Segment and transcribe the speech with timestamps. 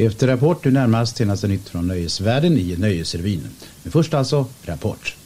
[0.00, 3.48] Efter Rapport nu närmast senaste nytt från nöjesvärlden i Nöjesrevyn.
[3.82, 5.16] Men först alltså Rapport.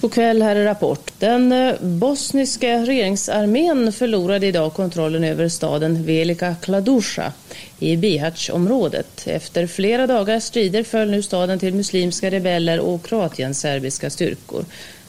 [0.00, 1.12] God kväll, här är Rapport.
[1.18, 7.32] Den eh, bosniska regeringsarmén förlorade idag kontrollen över staden Velika Kladusha
[7.78, 9.26] i Bihać-området.
[9.26, 14.64] Efter flera dagars strider föll nu staden till muslimska rebeller och kroatienserbiska styrkor.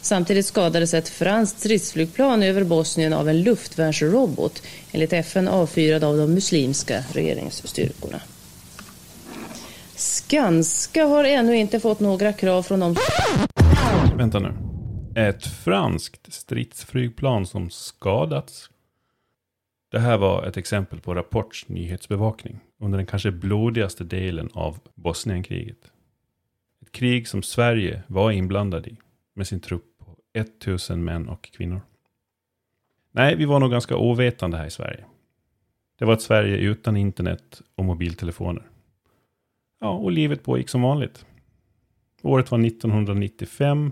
[0.05, 6.33] Samtidigt skadades ett franskt stridsflygplan över Bosnien av en luftvärnsrobot enligt FN avfyrad av de
[6.33, 8.19] muslimska regeringsstyrkorna.
[9.95, 12.95] Skanska har ännu inte fått några krav från de...
[14.17, 14.53] Vänta nu.
[15.15, 18.69] Ett franskt stridsflygplan som skadats.
[19.91, 25.91] Det här var ett exempel på Rapports nyhetsbevakning under den kanske blodigaste delen av Bosnienkriget.
[26.81, 28.97] Ett krig som Sverige var inblandad i
[29.35, 29.94] med sin trupp
[30.35, 31.81] 1000 män och kvinnor.
[33.11, 35.05] Nej, vi var nog ganska ovetande här i Sverige.
[35.99, 38.63] Det var ett Sverige utan internet och mobiltelefoner.
[39.79, 41.25] Ja, och livet pågick som vanligt.
[42.21, 43.91] Året var 1995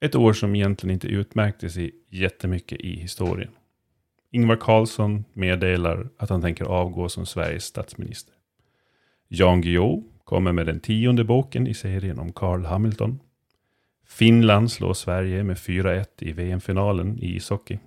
[0.00, 3.50] ett år som egentligen inte utmärkte sig jättemycket i historien.
[4.30, 8.34] Ingvar Carlsson meddelar att han tänker avgå som Sveriges statsminister.
[9.28, 13.20] Jan Guillou kommer med den tionde boken i serien om Carl Hamilton.
[14.08, 17.78] Finland slår Sverige med 4-1 i VM-finalen i ishockey.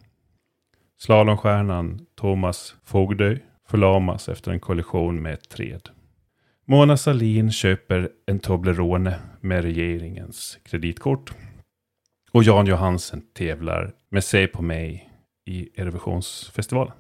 [0.98, 5.90] Slalomstjärnan Thomas Fogdö förlamas efter en kollision med ett träd.
[6.66, 11.34] Mona Salin köper en Toblerone med regeringens kreditkort.
[12.32, 15.10] Och Jan Johansen tävlar med sig på mig
[15.46, 16.94] i Eurovisionsfestivalen.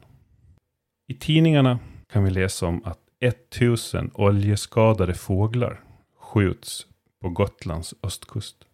[1.07, 1.79] I tidningarna
[2.11, 5.83] kan vi läsa om att 1000 oljeskadade fåglar
[6.17, 6.87] skjuts
[7.21, 8.65] på Gotlands östkust.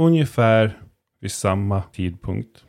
[0.00, 0.82] Ungefär
[1.20, 2.64] vid samma tidpunkt,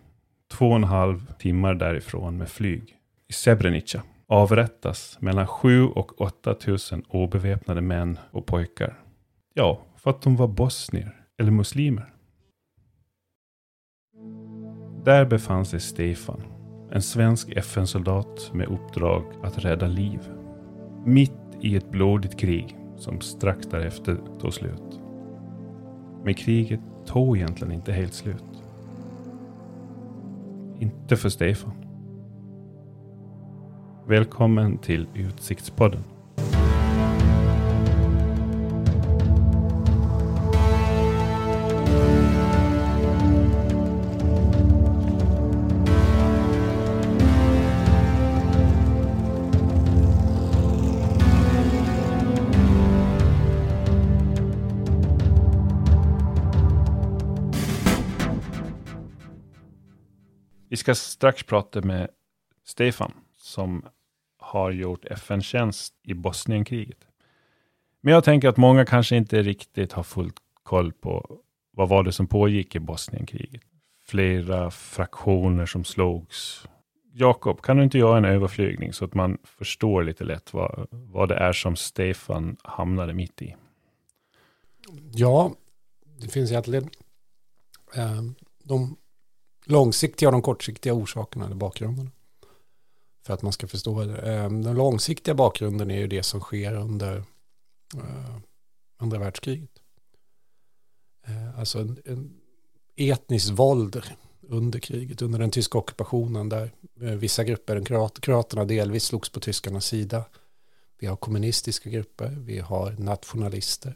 [0.51, 6.53] två och en halv timmar därifrån med flyg, i Srebrenica avrättas mellan 7 och 8
[6.53, 8.99] tusen obeväpnade män och pojkar.
[9.53, 12.13] Ja, för att de var bosnier eller muslimer.
[15.05, 16.41] Där befann sig Stefan,
[16.91, 20.19] en svensk FN-soldat med uppdrag att rädda liv.
[21.05, 24.99] Mitt i ett blodigt krig som strax därefter tog slut.
[26.23, 26.79] Men kriget
[27.09, 28.63] tog egentligen inte helt slut.
[30.79, 31.73] Inte för Stefan.
[34.07, 36.03] Välkommen till Utsiktspodden.
[60.79, 62.09] Ska strax prata med
[62.65, 63.85] Stefan som
[64.37, 67.07] har gjort FN-tjänst i Bosnienkriget.
[68.01, 70.31] Men jag tänker att många kanske inte riktigt har full
[70.63, 71.39] koll på
[71.71, 73.61] vad var det som pågick i Bosnienkriget.
[74.05, 76.67] Flera fraktioner som slogs.
[77.13, 81.29] Jakob, kan du inte göra en överflygning så att man förstår lite lätt vad, vad
[81.29, 83.55] det är som Stefan hamnade mitt i?
[85.11, 85.55] Ja,
[86.21, 86.89] det finns egentligen
[87.95, 88.21] eh,
[88.63, 88.97] de
[89.69, 92.11] långsiktiga och de kortsiktiga orsakerna eller bakgrunden.
[93.25, 94.17] För att man ska förstå det.
[94.17, 97.17] Ehm, den långsiktiga bakgrunden är ju det som sker under
[97.95, 98.35] eh,
[98.97, 99.69] andra världskriget.
[101.27, 102.33] Eh, alltså en, en
[102.95, 104.03] etnisk våld
[104.41, 106.71] under kriget, under den tyska ockupationen där
[107.01, 107.85] eh, vissa grupper,
[108.21, 110.23] kroaterna delvis slogs på tyskarnas sida.
[110.99, 113.95] Vi har kommunistiska grupper, vi har nationalister.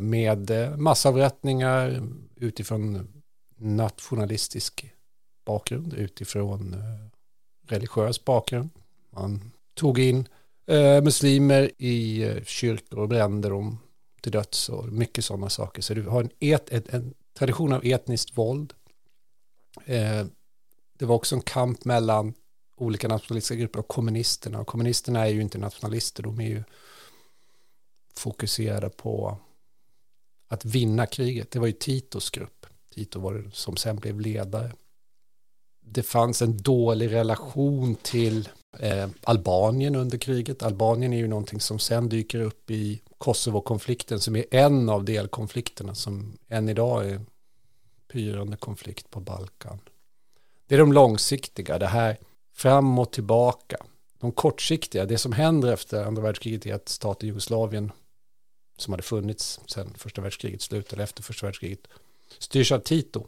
[0.00, 2.02] Med massavrättningar
[2.36, 3.08] utifrån
[3.58, 4.94] nationalistisk
[5.44, 7.08] bakgrund, utifrån eh,
[7.66, 8.70] religiös bakgrund.
[9.10, 10.28] Man tog in
[10.66, 13.78] eh, muslimer i eh, kyrkor och brände dem
[14.20, 15.82] till döds och mycket sådana saker.
[15.82, 18.74] Så du har en, et, en, en tradition av etniskt våld.
[19.84, 20.26] Eh,
[20.98, 22.34] det var också en kamp mellan
[22.76, 24.60] olika nationalistiska grupper och kommunisterna.
[24.60, 26.64] Och kommunisterna är ju inte nationalister, de är ju
[28.16, 29.38] fokuserade på
[30.48, 31.50] att vinna kriget.
[31.50, 32.57] Det var ju Titos grupp
[33.06, 34.72] och var som sen blev ledare
[35.90, 38.48] det fanns en dålig relation till
[38.78, 40.62] eh, Albanien under kriget.
[40.62, 45.94] Albanien är ju någonting som sen dyker upp i Kosovo-konflikten som är en av delkonflikterna
[45.94, 47.20] som än idag är
[48.12, 49.78] pyrande konflikt på Balkan.
[50.66, 52.16] Det är de långsiktiga, det här
[52.54, 53.76] fram och tillbaka.
[54.18, 57.92] De kortsiktiga, det som händer efter andra världskriget är att staten Jugoslavien
[58.78, 61.88] som hade funnits sedan första världskrigets slut eller efter första världskriget
[62.38, 63.26] styrs av Tito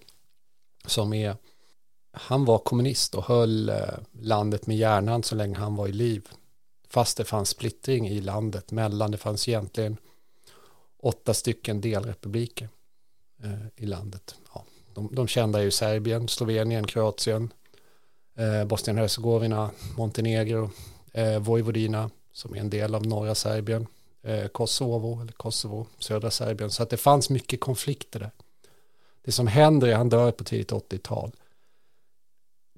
[0.87, 1.37] som är
[2.12, 3.76] han var kommunist och höll eh,
[4.20, 6.29] landet med hjärnan så länge han var i liv.
[6.88, 9.97] Fast det fanns splittring i landet mellan, det fanns egentligen
[11.02, 12.69] åtta stycken delrepubliker
[13.43, 14.35] eh, i landet.
[14.55, 14.64] Ja,
[14.94, 17.52] de, de kända är ju Serbien, Slovenien, Kroatien,
[18.37, 20.70] eh, Bosnien-Hercegovina, Montenegro,
[21.12, 23.87] eh, Vojvodina som är en del av norra Serbien,
[24.23, 26.70] eh, Kosovo, eller Kosovo, södra Serbien.
[26.70, 28.31] Så att det fanns mycket konflikter där.
[29.22, 31.32] Det som händer är att han dör på tidigt 80-tal.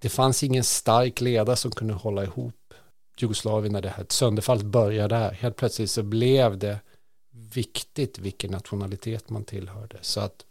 [0.00, 2.74] Det fanns ingen stark ledare som kunde hålla ihop
[3.16, 5.32] Jugoslavien när det här sönderfallet började där.
[5.32, 6.80] Helt plötsligt så blev det
[7.30, 9.98] viktigt vilken nationalitet man tillhörde.
[10.00, 10.44] Så att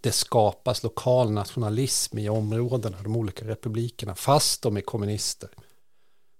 [0.00, 5.50] det skapas lokal nationalism i områdena, de olika republikerna, fast de är kommunister.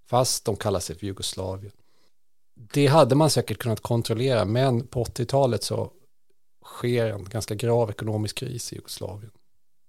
[0.08, 1.72] Fast de kallar sig för Jugoslavien.
[2.54, 5.90] Det hade man säkert kunnat kontrollera, men på 80-talet så
[6.66, 9.30] sker en ganska grav ekonomisk kris i Jugoslavien.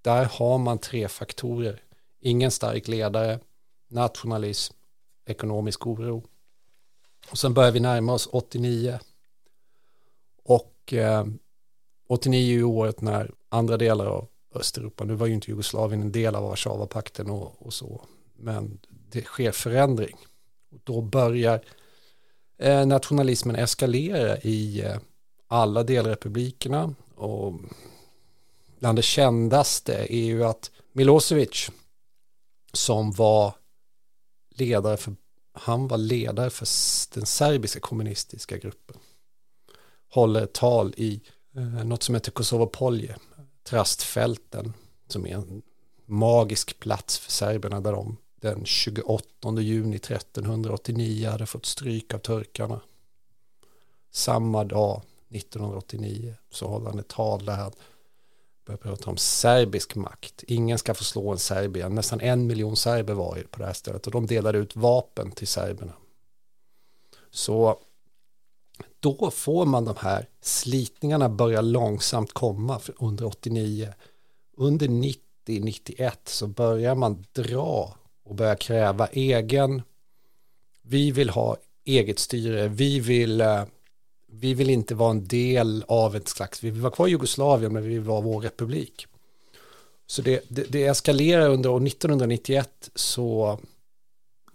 [0.02, 1.82] Där har man tre faktorer.
[2.20, 3.40] Ingen stark ledare,
[3.88, 4.74] nationalism,
[5.26, 6.24] ekonomisk oro.
[7.32, 9.00] Och sen börjar vi närma oss 89.
[10.44, 11.26] Och eh,
[12.08, 16.36] 89 är året när andra delar av Östeuropa, nu var ju inte Jugoslavien en del
[16.36, 20.16] av Warszawapakten och, och så, men det sker förändring.
[20.72, 21.62] Och då börjar
[22.58, 24.98] eh, nationalismen eskalera i eh,
[25.48, 27.54] alla delrepublikerna och
[28.80, 31.72] bland det kändaste är ju att Milosevic
[32.74, 33.54] som var
[34.56, 35.16] ledare för
[35.54, 36.68] han var ledare för
[37.16, 38.98] den serbiska kommunistiska gruppen
[40.10, 41.22] håller ett tal i
[41.56, 43.18] eh, något som heter Kosovopolje
[43.64, 44.74] Trastfälten
[45.08, 45.62] som är en
[46.06, 52.82] magisk plats för serberna där de den 28 juni 1389 hade fått stryk av turkarna.
[54.12, 57.72] Samma dag 1989 så håller han ett tal där han
[58.66, 60.44] börjar prata om serbisk makt.
[60.48, 61.96] Ingen ska få slå en Serbien.
[61.96, 65.48] Nästan en miljon serber var på det här stället och de delade ut vapen till
[65.48, 65.94] serberna.
[67.32, 67.80] Så
[69.00, 73.94] då får man de här slitningarna börja långsamt komma under 89.
[74.58, 79.82] Under 90-91 så börjar man dra och börja kräva egen,
[80.82, 83.64] vi vill ha eget styre, vi vill, eh,
[84.28, 87.74] vi vill inte vara en del av ett slags, vi vill vara kvar i Jugoslavien
[87.74, 89.08] men vi vill vara vår republik.
[90.06, 93.60] Så det, det, det eskalerar under år 1991 så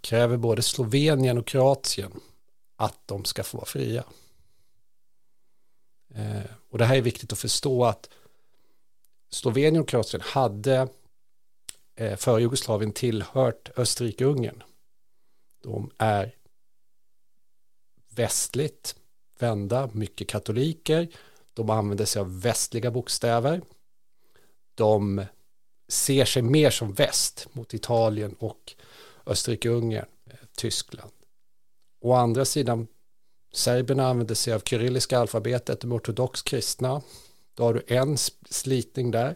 [0.01, 2.11] kräver både Slovenien och Kroatien
[2.75, 4.03] att de ska få vara fria.
[6.15, 8.09] Eh, och det här är viktigt att förstå att
[9.29, 10.87] Slovenien och Kroatien hade
[11.95, 14.63] eh, för Jugoslavien tillhört Österrike-Ungern.
[15.61, 16.35] De är
[18.09, 18.95] västligt
[19.43, 21.07] vända, mycket katoliker.
[21.53, 23.61] De använder sig av västliga bokstäver.
[24.75, 25.25] De
[25.87, 28.75] ser sig mer som väst mot Italien och
[29.25, 31.11] Österrike-Ungern, eh, Tyskland.
[32.01, 32.87] Å andra sidan,
[33.53, 37.01] serberna använder sig av kyrilliska alfabetet, de ortodox kristna.
[37.53, 38.17] Då har du en
[38.49, 39.35] slitning där.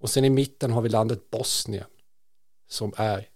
[0.00, 1.86] Och sen i mitten har vi landet Bosnien
[2.68, 3.28] som är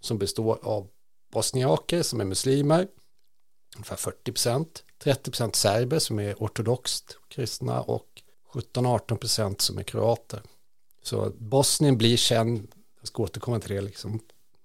[0.00, 0.88] som består av
[1.32, 2.88] bosniaker som är muslimer,
[3.76, 8.22] ungefär 40 procent, 30 procent serber som är ortodoxt kristna och
[8.52, 10.42] 17-18 procent som är kroater.
[11.02, 12.68] Så Bosnien blir sen,
[13.00, 14.20] jag ska återkomma till det, liksom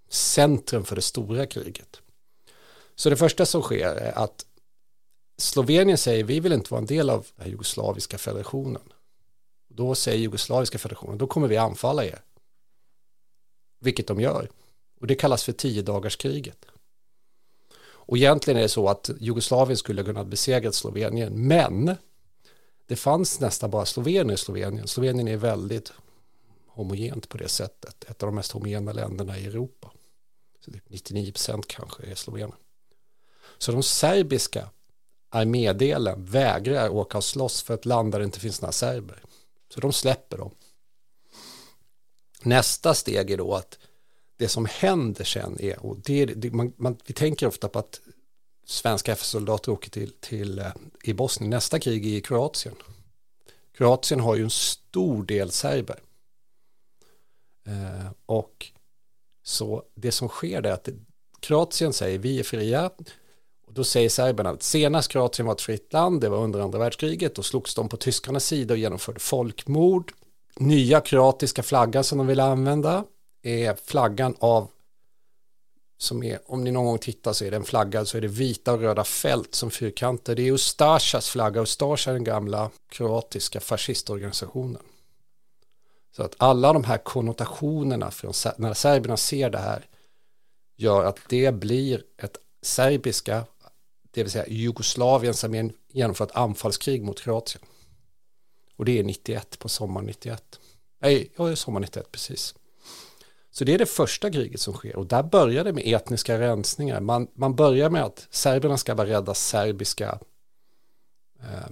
[0.10, 2.02] centrum för det stora kriget.
[2.96, 4.46] Så det första som sker är att
[5.38, 8.94] Slovenien säger vi vill inte vara en del av den jugoslaviska federationen.
[9.68, 12.22] Då säger jugoslaviska federationen, då kommer vi anfalla er.
[13.80, 14.50] Vilket de gör.
[15.00, 16.66] Och det kallas för tio dagars kriget.
[18.10, 21.96] Och egentligen är det så att Jugoslavien skulle kunna besegrat Slovenien, men
[22.88, 24.88] det fanns nästan bara Slovenien i Slovenien.
[24.88, 25.94] Slovenien är väldigt
[26.68, 29.92] homogent på det sättet, ett av de mest homogena länderna i Europa.
[30.66, 32.56] Så typ 99 procent kanske är slovener.
[33.58, 34.70] Så de serbiska
[35.30, 39.24] armédelen vägrar åka och slåss för ett land där det inte finns några serber.
[39.74, 40.52] Så de släpper dem.
[42.42, 43.79] Nästa steg är då att
[44.40, 48.02] det som händer sen är, och det, det man, man, vi tänker ofta på att
[48.66, 50.72] svenska FS-soldater åker till, till eh,
[51.04, 51.50] i Bosnien.
[51.50, 52.76] Nästa krig är i Kroatien.
[53.78, 56.00] Kroatien har ju en stor del serber.
[57.68, 58.66] Eh, och
[59.44, 60.90] så det som sker är att
[61.40, 62.92] Kroatien säger vi är fria.
[63.68, 66.80] Och då säger serberna att senast Kroatien var ett fritt land, det var under andra
[66.80, 70.12] världskriget, då slogs de på tyskarnas sida och genomförde folkmord.
[70.56, 73.06] Nya kroatiska flaggan som de ville använda
[73.42, 74.68] är flaggan av
[75.98, 78.28] som är, om ni någon gång tittar så är det en flagga så är det
[78.28, 80.36] vita och röda fält som fyrkanter.
[80.36, 84.82] Det är Ustasjas flagga, Ustasja är den gamla kroatiska fascistorganisationen.
[86.16, 89.86] Så att alla de här konnotationerna från när serberna ser det här
[90.76, 93.46] gör att det blir ett serbiska,
[94.12, 97.64] det vill säga Jugoslavien som genomför ett anfallskrig mot Kroatien.
[98.76, 100.60] Och det är 91 på sommaren 91.
[101.02, 102.56] Nej, ja, sommar 91 precis.
[103.52, 107.02] Så det är det första kriget som sker och där börjar det med etniska rensningar.
[107.02, 110.20] Man, man börjar med att serberna ska vara rädda serbiska
[111.40, 111.70] eh,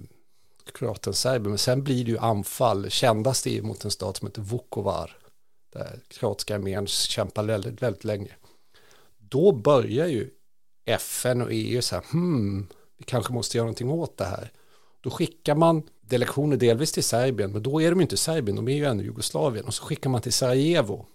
[0.74, 4.42] kroaten serber, men sen blir det ju anfall, kändast är mot en stat som heter
[4.42, 5.18] Vukovar,
[5.74, 8.32] där kroatiska armén kämpar väldigt, väldigt länge.
[9.18, 10.30] Då börjar ju
[10.86, 12.68] FN och EU så här, hmm,
[12.98, 14.52] vi kanske måste göra någonting åt det här.
[15.02, 18.76] Då skickar man delegationer delvis till Serbien, men då är de inte Serbien, de är
[18.76, 19.66] ju ännu Jugoslavien.
[19.66, 21.06] Och så skickar man till Sarajevo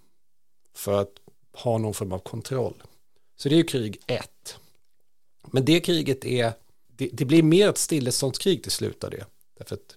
[0.73, 1.11] för att
[1.53, 2.83] ha någon form av kontroll.
[3.35, 4.57] Så det är ju krig ett.
[5.51, 6.53] Men det kriget är,
[6.87, 9.25] det, det blir mer ett stilleståndskrig till slut av det.
[9.57, 9.95] Därför att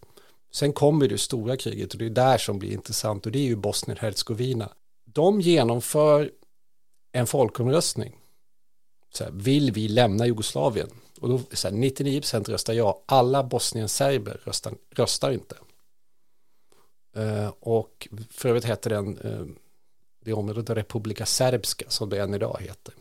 [0.52, 3.44] sen kommer det stora kriget och det är där som blir intressant och det är
[3.44, 4.72] ju Bosnien-Hercegovina.
[5.04, 6.30] De genomför
[7.12, 8.16] en folkomröstning.
[9.14, 10.90] Så här, vill vi lämna Jugoslavien?
[11.20, 13.02] Och då så här, 99% röstar ja.
[13.06, 15.56] Alla Bosnien-serber röstar, röstar inte.
[17.16, 19.46] Uh, och för övrigt heter den uh,
[20.26, 22.94] det området Republika Serbska som det än idag heter.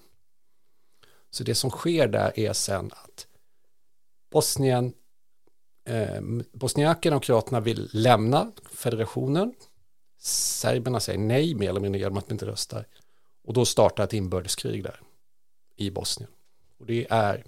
[1.29, 3.27] Så det som sker där är sen att
[4.31, 4.93] Bosnien
[5.85, 6.21] eh,
[6.53, 9.53] bosniakerna och kroaterna vill lämna federationen.
[10.19, 12.87] Serberna säger nej mer eller mindre genom att de inte röstar.
[13.43, 14.99] Och då startar ett inbördeskrig där
[15.75, 16.31] i Bosnien.
[16.79, 17.43] Och det är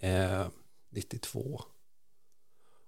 [0.00, 0.46] eh,
[0.90, 1.62] 92.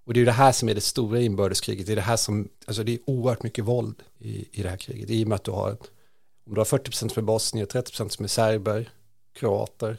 [0.05, 1.87] Och det är det här som är det stora inbördeskriget.
[1.87, 4.77] Det är det här som, alltså det är oerhört mycket våld i, i det här
[4.77, 5.09] kriget.
[5.09, 5.71] I och med att du har,
[6.45, 8.89] om du har 40 procent som är bosnier, 30 procent som är serber,
[9.33, 9.97] kroater,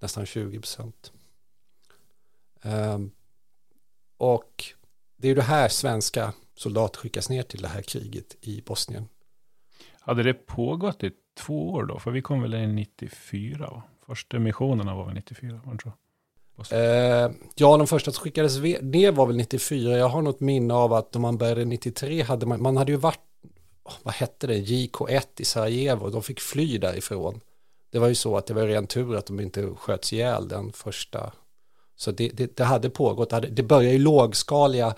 [0.00, 1.12] nästan 20 procent.
[2.62, 3.10] Um,
[4.16, 4.64] och
[5.16, 9.08] det är det här svenska soldater skickas ner till det här kriget i Bosnien.
[10.00, 11.98] Hade det pågått i två år då?
[11.98, 13.70] För vi kom väl in 94?
[13.70, 13.82] Va?
[14.06, 15.60] Första missionerna var väl 94?
[15.64, 15.92] Man tror.
[16.70, 19.98] Eh, ja, de första som skickades ner var väl 94.
[19.98, 22.98] Jag har något minne av att om man började 93 hade man, man hade ju
[22.98, 23.20] varit,
[24.02, 26.10] vad hette det, JK1 i Sarajevo.
[26.10, 27.40] De fick fly därifrån.
[27.90, 30.72] Det var ju så att det var ren tur att de inte sköts ihjäl den
[30.72, 31.32] första
[32.02, 34.94] så det, det, det hade pågått, det, hade, det börjar ju lågskaliga,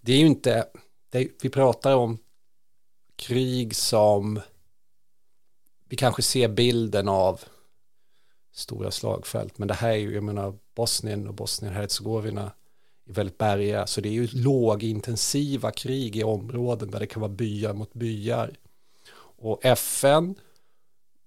[0.00, 0.66] det är ju inte,
[1.10, 2.18] det, vi pratar om
[3.16, 4.40] krig som
[5.88, 7.40] vi kanske ser bilden av
[8.52, 12.52] stora slagfält, men det här är ju, jag menar, Bosnien och Bosnien-Hercegovina
[13.08, 17.32] är väldigt bergiga, så det är ju lågintensiva krig i områden där det kan vara
[17.32, 18.56] byar mot byar.
[19.38, 20.34] Och FN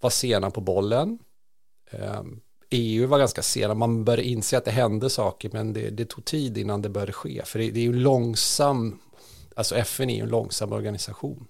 [0.02, 1.20] var sena på bollen.
[1.92, 6.06] Ehm, EU var ganska sena, man började inse att det hände saker men det, det
[6.06, 7.42] tog tid innan det började ske.
[7.46, 9.00] För det, det är ju långsam,
[9.56, 11.48] alltså FN är ju en långsam organisation.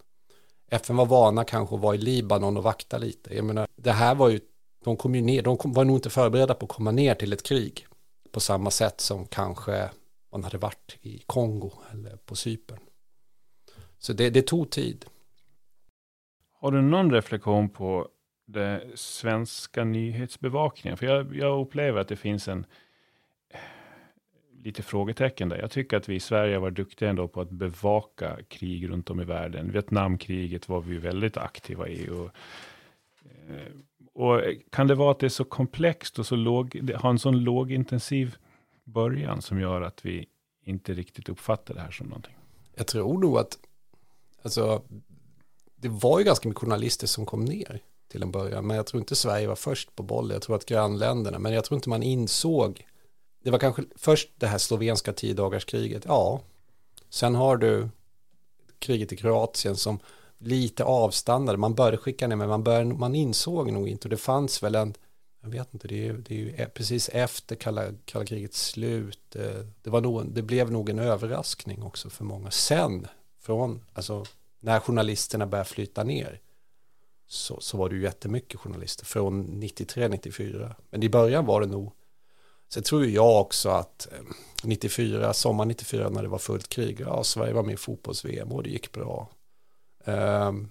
[0.72, 3.36] FN var vana kanske att vara i Libanon och vakta lite.
[3.36, 4.40] Jag menar, det här var ju,
[4.84, 7.34] de kom ju ner, de kom, var nog inte förberedda på att komma ner till
[7.34, 7.88] ett krig
[8.32, 9.90] på samma sätt som kanske
[10.32, 12.80] man hade varit i Kongo eller på Cypern.
[13.98, 15.06] Så det, det tog tid.
[16.54, 18.08] Har du någon reflektion på
[18.46, 20.98] det svenska nyhetsbevakningen?
[20.98, 22.66] För jag, jag upplever att det finns en
[24.64, 25.58] lite frågetecken där.
[25.58, 29.22] Jag tycker att vi i Sverige var duktiga ändå på att bevaka krig runt om
[29.22, 29.72] i världen.
[29.72, 32.10] Vietnamkriget var vi väldigt aktiva i.
[32.10, 32.30] Och,
[33.26, 33.74] eh,
[34.20, 37.40] och kan det vara att det är så komplext och så låg, har en sån
[37.40, 38.36] lågintensiv
[38.84, 40.26] början som gör att vi
[40.66, 42.36] inte riktigt uppfattar det här som någonting?
[42.76, 43.58] Jag tror nog att,
[44.42, 44.82] alltså,
[45.76, 48.68] det var ju ganska mycket journalister som kom ner till en början.
[48.68, 50.34] Men jag tror inte Sverige var först på bollen.
[50.34, 52.88] Jag tror att grannländerna, men jag tror inte man insåg.
[53.44, 56.04] Det var kanske först det här slovenska tiodagarskriget.
[56.08, 56.42] Ja,
[57.10, 57.90] sen har du
[58.80, 60.00] kriget i Kroatien som
[60.40, 61.58] lite avstannade.
[61.58, 64.06] Man började skicka ner, men man, började, man insåg nog inte.
[64.06, 64.94] Och det fanns väl en,
[65.42, 69.36] jag vet inte, det är, det är ju e, precis efter kalla, kalla krigets slut.
[69.36, 72.52] Eh, det, var nog, det blev nog en överraskning också för många.
[72.52, 73.08] Sen,
[73.42, 74.26] från, alltså
[74.60, 76.40] när journalisterna började flyta ner,
[77.28, 80.76] så, så var det ju jättemycket journalister från 93-94.
[80.90, 81.92] Men i början var det nog,
[82.74, 84.20] sen tror jag också att eh,
[84.64, 88.64] 94, sommar 94 när det var fullt krig, ja Sverige var med i fotbolls-VM och
[88.64, 89.30] det gick bra.
[90.06, 90.70] Ehm,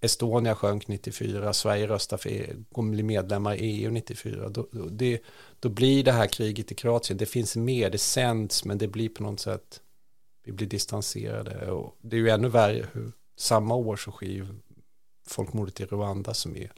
[0.00, 4.48] Estonia sjönk 94, Sverige röstar för e- att bli medlemmar i EU 94.
[4.48, 5.22] Då, då, det,
[5.60, 9.08] då blir det här kriget i Kroatien, det finns med, det sänds, men det blir
[9.08, 9.80] på något sätt,
[10.44, 11.70] vi blir distanserade.
[11.70, 14.46] Och det är ju ännu värre hur samma år så sker ju
[15.26, 16.72] folkmordet i Rwanda som är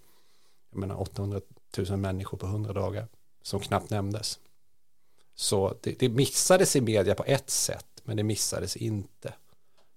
[0.70, 1.40] jag menar 800
[1.78, 3.08] 000 människor på 100 dagar
[3.42, 4.38] som knappt nämndes.
[5.34, 9.34] Så det, det missades i media på ett sätt men det missades inte.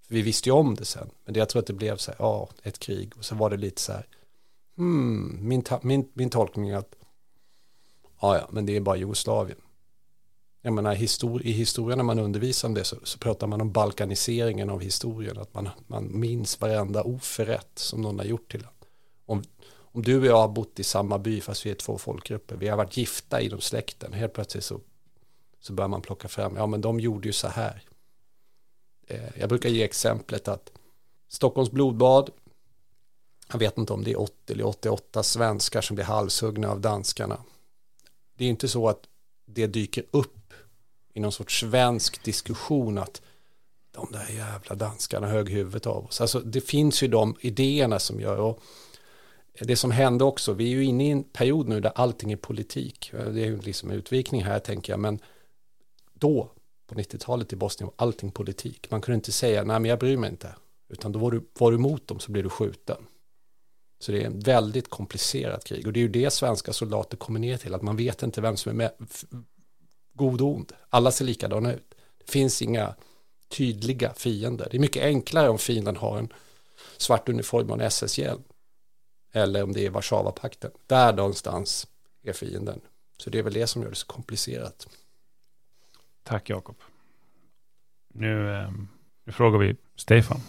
[0.08, 1.10] För vi visste ju om det sen.
[1.26, 3.14] Men det, jag tror att det blev så här, ja, ett krig.
[3.18, 4.08] Och så var det lite så här,
[4.78, 6.96] hmm, min, min, min tolkning är att,
[8.22, 9.58] ja, ja, men det är bara Jugoslavien.
[10.62, 13.72] Jag menar, histor i historien när man undervisar om det så, så pratar man om
[13.72, 15.38] balkaniseringen av historien.
[15.38, 18.68] Att man, man minns varenda oförrätt som någon har gjort till en.
[19.26, 22.56] Om, om du och jag har bott i samma by fast vi är två folkgrupper.
[22.56, 24.14] Vi har varit gifta inom släkten.
[24.14, 24.80] Helt plötsligt så,
[25.60, 26.56] så börjar man plocka fram.
[26.56, 27.84] Ja men de gjorde ju så här.
[29.08, 30.72] Eh, jag brukar ge exemplet att
[31.28, 32.30] Stockholms blodbad.
[33.52, 37.38] Jag vet inte om det är 80 eller 88 svenskar som blir halshuggna av danskarna.
[38.38, 39.02] Det är inte så att
[39.46, 40.54] det dyker upp
[41.14, 43.22] i någon sorts svensk diskussion att
[43.92, 46.22] de där jävla danskarna högg huvudet av oss.
[46.22, 48.62] Alltså det finns ju de idéerna som gör och
[49.60, 52.38] det som hände också, vi är ju inne i en period nu där allting är
[52.38, 53.12] politik.
[53.12, 55.20] Det är ju liksom en utvikning här tänker jag, men
[56.14, 56.52] då
[56.88, 58.92] på 90-talet i Bosnien var allting politik.
[58.92, 60.56] Man kunde inte säga, nej men jag bryr mig inte,
[60.90, 63.06] utan då var du, var du emot dem så blir du skjuten.
[64.00, 67.40] Så det är en väldigt komplicerat krig och det är ju det svenska soldater kommer
[67.40, 68.92] ner till, att man vet inte vem som är med,
[70.14, 70.74] god och ond.
[70.90, 71.96] Alla ser likadana ut.
[72.18, 72.96] Det finns inga
[73.48, 74.68] tydliga fiender.
[74.72, 76.34] Det är mycket enklare om fienden har en
[76.98, 78.44] svart uniform och en SS-hjälm.
[79.34, 80.72] Eller om det är Warszawapakten.
[80.88, 81.88] Där någonstans
[82.24, 82.82] är fienden.
[83.18, 84.88] Så det är väl det som gör det så komplicerat.
[86.26, 86.76] Tack Jakob.
[88.14, 88.88] Nu, ehm,
[89.24, 90.40] nu frågar vi Stefan.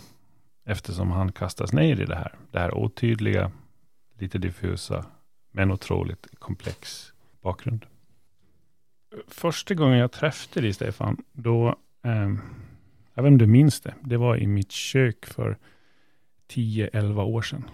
[0.65, 2.35] Eftersom han kastas ner i det här.
[2.51, 3.53] Det här otydliga,
[4.19, 5.07] lite diffusa,
[5.51, 7.87] men otroligt komplex bakgrund.
[9.29, 11.69] Första gången jag träffade dig Stefan, då,
[12.03, 12.35] eh,
[13.15, 15.59] jag vet inte om du minns det, det var i mitt kök för
[16.49, 17.71] 10-11 år sedan.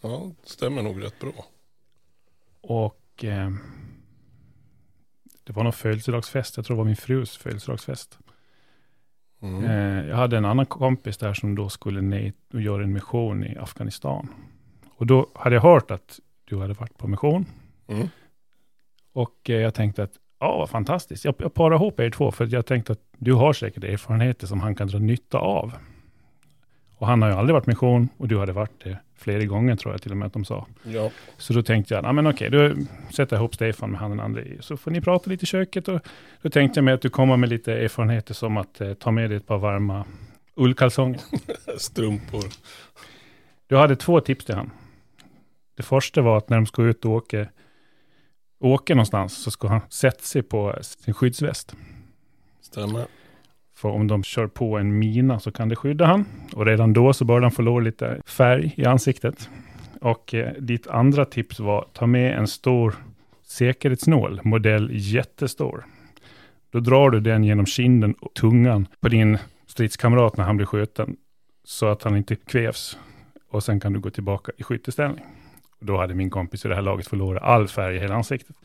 [0.00, 1.46] Ja, det stämmer nog rätt bra.
[2.60, 3.50] Och eh,
[5.44, 8.18] det var någon födelsedagsfest, jag tror det var min frus födelsedagsfest.
[9.42, 9.64] Mm.
[9.64, 13.44] Eh, jag hade en annan kompis där som då skulle ner och göra en mission
[13.44, 14.28] i Afghanistan.
[14.96, 17.46] Och då hade jag hört att du hade varit på mission.
[17.86, 18.08] Mm.
[19.12, 22.54] Och eh, jag tänkte att, ja vad fantastiskt, jag, jag parar ihop er två, för
[22.54, 25.72] jag tänkte att du har säkert erfarenheter som han kan dra nytta av.
[27.02, 29.94] Och han har ju aldrig varit mission och du hade varit det flera gånger tror
[29.94, 30.66] jag till och med att de sa.
[30.82, 31.10] Ja.
[31.36, 32.74] Så då tänkte jag, ja men okej, då
[33.10, 35.88] sätter jag ihop Stefan med han den andra så får ni prata lite i köket.
[35.88, 36.00] Och
[36.42, 39.30] då tänkte jag mig att du kommer med lite erfarenheter som att eh, ta med
[39.30, 40.04] dig ett par varma
[40.54, 41.20] ullkalsonger.
[41.76, 42.44] Strumpor.
[43.66, 44.70] Du hade två tips till han.
[45.76, 47.46] Det första var att när de ska ut och åka,
[48.60, 51.74] åka någonstans så ska han sätta sig på sin skyddsväst.
[52.60, 53.06] Stämmer.
[53.82, 56.24] För om de kör på en mina så kan det skydda han.
[56.54, 59.50] Och redan då så bör han förlora lite färg i ansiktet.
[60.00, 62.94] Och eh, ditt andra tips var ta med en stor
[63.46, 65.84] säkerhetsnål, modell jättestor.
[66.70, 71.16] Då drar du den genom kinden och tungan på din stridskamrat när han blir skjuten.
[71.64, 72.98] Så att han inte kvävs.
[73.50, 75.24] Och sen kan du gå tillbaka i skytteställning.
[75.80, 78.56] Då hade min kompis i det här laget förlorat all färg i hela ansiktet.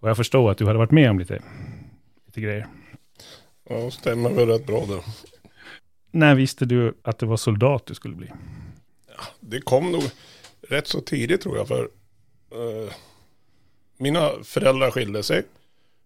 [0.00, 1.42] Och jag förstår att du hade varit med om lite,
[2.26, 2.66] lite grejer.
[3.68, 5.02] Ja, stämmer väl rätt bra det.
[6.10, 8.28] När visste du att det var soldat du skulle bli?
[9.08, 10.02] Ja, det kom nog
[10.62, 11.68] rätt så tidigt tror jag.
[11.68, 11.82] För
[12.54, 12.92] uh,
[13.96, 15.42] mina föräldrar skilde sig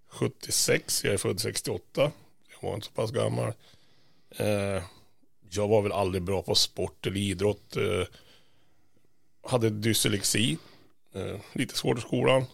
[0.08, 1.04] 76.
[1.04, 2.12] Jag är född 68.
[2.52, 3.52] Jag var inte så pass gammal.
[4.40, 4.82] Uh,
[5.50, 7.76] jag var väl aldrig bra på sport eller idrott.
[7.76, 8.04] Uh,
[9.42, 10.58] hade dyslexi.
[11.52, 12.44] lite svårt i skolan.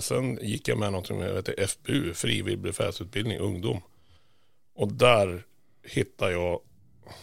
[0.00, 3.80] sen gick jag med något som heter FBU, frivillig befälsutbildning, ungdom.
[4.74, 5.46] Och där
[5.82, 6.60] hittar jag,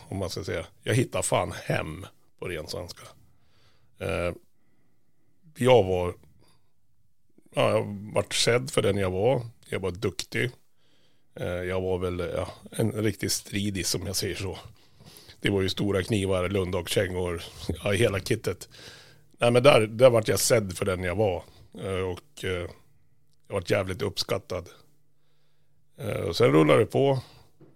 [0.10, 2.06] om man ska säga, jag hittar fan hem
[2.40, 3.04] på ren svenska.
[4.00, 4.34] Eh,
[5.56, 6.16] jag var,
[7.54, 9.42] ja, jag vart sedd för den jag var.
[9.70, 10.52] Jag var duktig.
[11.36, 14.58] Eh, jag var väl ja, en riktig stridig som jag säger så.
[15.40, 17.44] Det var ju stora knivar, lundakkängor,
[17.84, 18.70] ja, hela kittet.
[19.40, 21.44] Nej men där, där vart jag sedd för den jag var.
[21.80, 22.70] Eh, och eh,
[23.48, 24.70] jag vart jävligt uppskattad.
[25.98, 27.20] Eh, och sen rullade det på.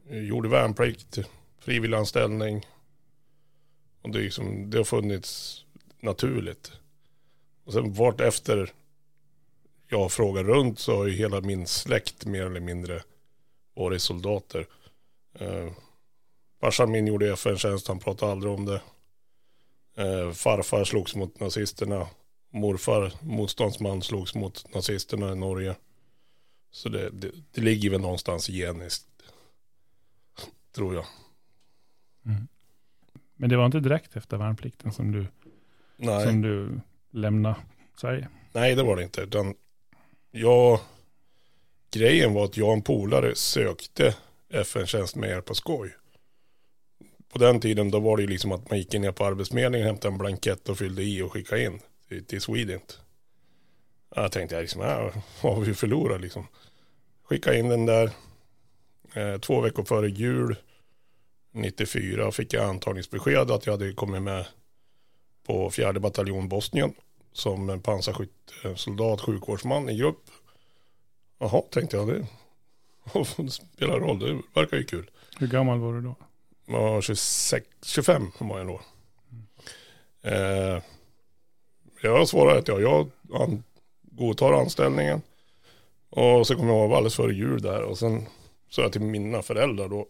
[0.10, 1.20] Eh, gjorde värnplikt,
[1.60, 2.66] frivilliganställning.
[4.02, 5.62] Och det, liksom, det har funnits
[6.00, 6.72] naturligt.
[7.64, 8.74] Och sen vart efter
[9.88, 13.04] jag frågar runt så har ju hela min släkt mer eller mindre
[13.74, 14.68] varit soldater.
[15.40, 15.72] Eh,
[16.62, 18.82] farsan min gjorde FN-tjänst, han pratade aldrig om det.
[19.98, 22.08] Eh, farfar slogs mot nazisterna.
[22.52, 25.76] Morfar, motståndsman, slogs mot nazisterna i Norge.
[26.72, 29.15] Så det, det, det ligger väl någonstans geniskt
[30.76, 31.06] tror jag.
[32.26, 32.48] Mm.
[33.36, 35.28] Men det var inte direkt efter värnplikten som du,
[35.98, 36.28] Nej.
[36.28, 36.80] Som du
[37.12, 37.56] lämnade
[37.98, 38.28] Sverige?
[38.54, 39.22] Nej, det var det inte.
[39.22, 39.56] Utan
[40.32, 40.80] jag,
[41.92, 44.16] grejen var att jag och en polare sökte
[44.50, 45.96] FN-tjänst med er på skoj.
[47.30, 50.14] på den tiden då var det ju liksom att man gick ner på arbetsförmedlingen, hämtade
[50.14, 53.00] en blankett och fyllde i och skickade in till, till Swedint.
[54.16, 55.12] Jag tänkte jag liksom, ja,
[55.42, 56.48] vad har vi förlorat liksom?
[57.24, 58.10] Skicka in den där.
[59.14, 60.56] Eh, två veckor före jul
[61.56, 64.46] 94 fick jag antagningsbesked att jag hade kommit med
[65.44, 66.94] på fjärde bataljon Bosnien
[67.32, 70.30] som en pansarskyttesoldat, sjukvårdsman i grupp.
[71.40, 72.28] Jaha, tänkte jag det.
[73.52, 75.10] spelar roll, det verkar ju kul.
[75.40, 76.16] Hur gammal var du då?
[76.66, 78.82] Jag var 26, 25 var jag då.
[80.30, 80.82] Eh,
[82.02, 83.64] jag svarade att ja, jag an,
[84.02, 85.22] godtar anställningen.
[86.10, 88.26] Och så kom jag av alldeles före jul där och sen
[88.70, 90.08] sa jag till mina föräldrar då,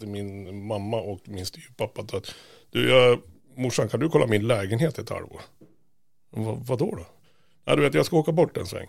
[0.00, 2.34] till min mamma och min styvpappa att
[2.70, 3.20] du, jag,
[3.54, 5.40] morsan kan du kolla min lägenhet ett halvår?
[6.30, 7.06] Vad, vadå då?
[7.64, 8.88] Nej, du vet jag ska åka bort en sväng.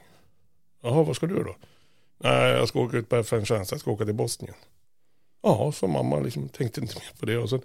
[0.81, 1.55] Jaha, vad ska du då?
[2.17, 4.55] Nej, jag ska åka ut på FN-tjänst, jag ska åka till Bosnien.
[5.41, 7.61] Ja, så mamma liksom tänkte inte mer på det och sen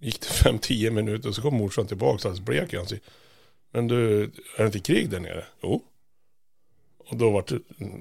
[0.00, 3.12] gick det fem, tio minuter och så kom morsan tillbaka alldeles blek i ansiktet.
[3.70, 5.44] Men du, är det inte krig där nere?
[5.62, 5.82] Jo.
[6.98, 7.60] Och då var det,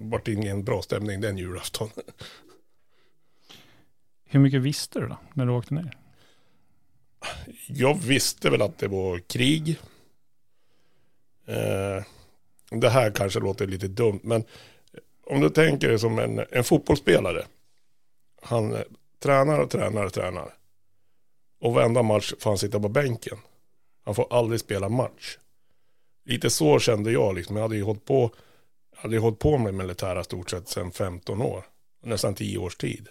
[0.10, 1.90] var det ingen bra stämning den julafton.
[4.34, 5.98] Hur mycket visste du då när du åkte ner?
[7.68, 9.80] Jag visste väl att det var krig.
[11.46, 12.04] Eh,
[12.70, 14.44] det här kanske låter lite dumt, men
[15.26, 17.46] om du tänker dig som en, en fotbollsspelare.
[18.42, 18.82] Han eh,
[19.20, 20.54] tränar och tränar och tränar.
[21.60, 23.38] Och varenda match får han sitta på bänken.
[24.06, 25.38] Han får aldrig spela match.
[26.26, 27.56] Lite så kände jag liksom.
[27.56, 28.32] Jag hade ju hållit på,
[28.96, 31.66] hade hållit på med militära stort sett sedan 15 år.
[32.04, 33.10] Nästan 10 års tid.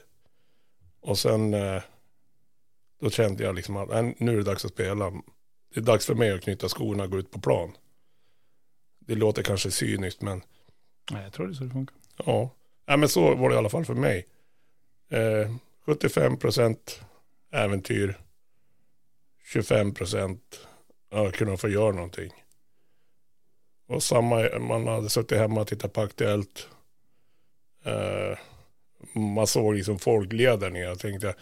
[1.03, 1.83] Och sen eh,
[3.01, 5.11] då kände jag liksom att nu är det dags att spela.
[5.75, 7.73] Det är dags för mig att knyta skorna och gå ut på plan.
[8.99, 10.43] Det låter kanske cyniskt men.
[11.11, 11.97] Nej, jag tror det är så det funkar.
[12.17, 12.51] Ja,
[12.87, 14.27] ja men så var det i alla fall för mig.
[15.09, 15.51] Eh,
[15.87, 16.77] 75%
[17.53, 18.19] äventyr.
[19.45, 20.67] 25 procent
[21.11, 22.33] ja, kunna få göra någonting.
[23.87, 26.69] Och samma, man hade suttit hemma och tittat på Aktuellt.
[27.85, 28.39] Eh,
[29.13, 30.85] man såg liksom folk leda ner.
[30.85, 31.35] Jag tänkte,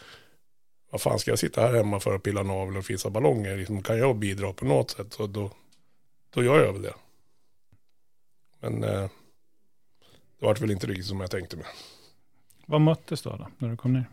[0.90, 3.56] vad fan ska jag sitta här hemma för att pilla navel och fisa ballonger?
[3.56, 5.50] Liksom, kan jag bidra på något sätt så då,
[6.30, 6.94] då gör jag väl det.
[8.60, 9.10] Men eh,
[10.38, 11.66] det var väl inte riktigt som jag tänkte mig.
[12.66, 14.04] Vad möttes då, då när du kom ner?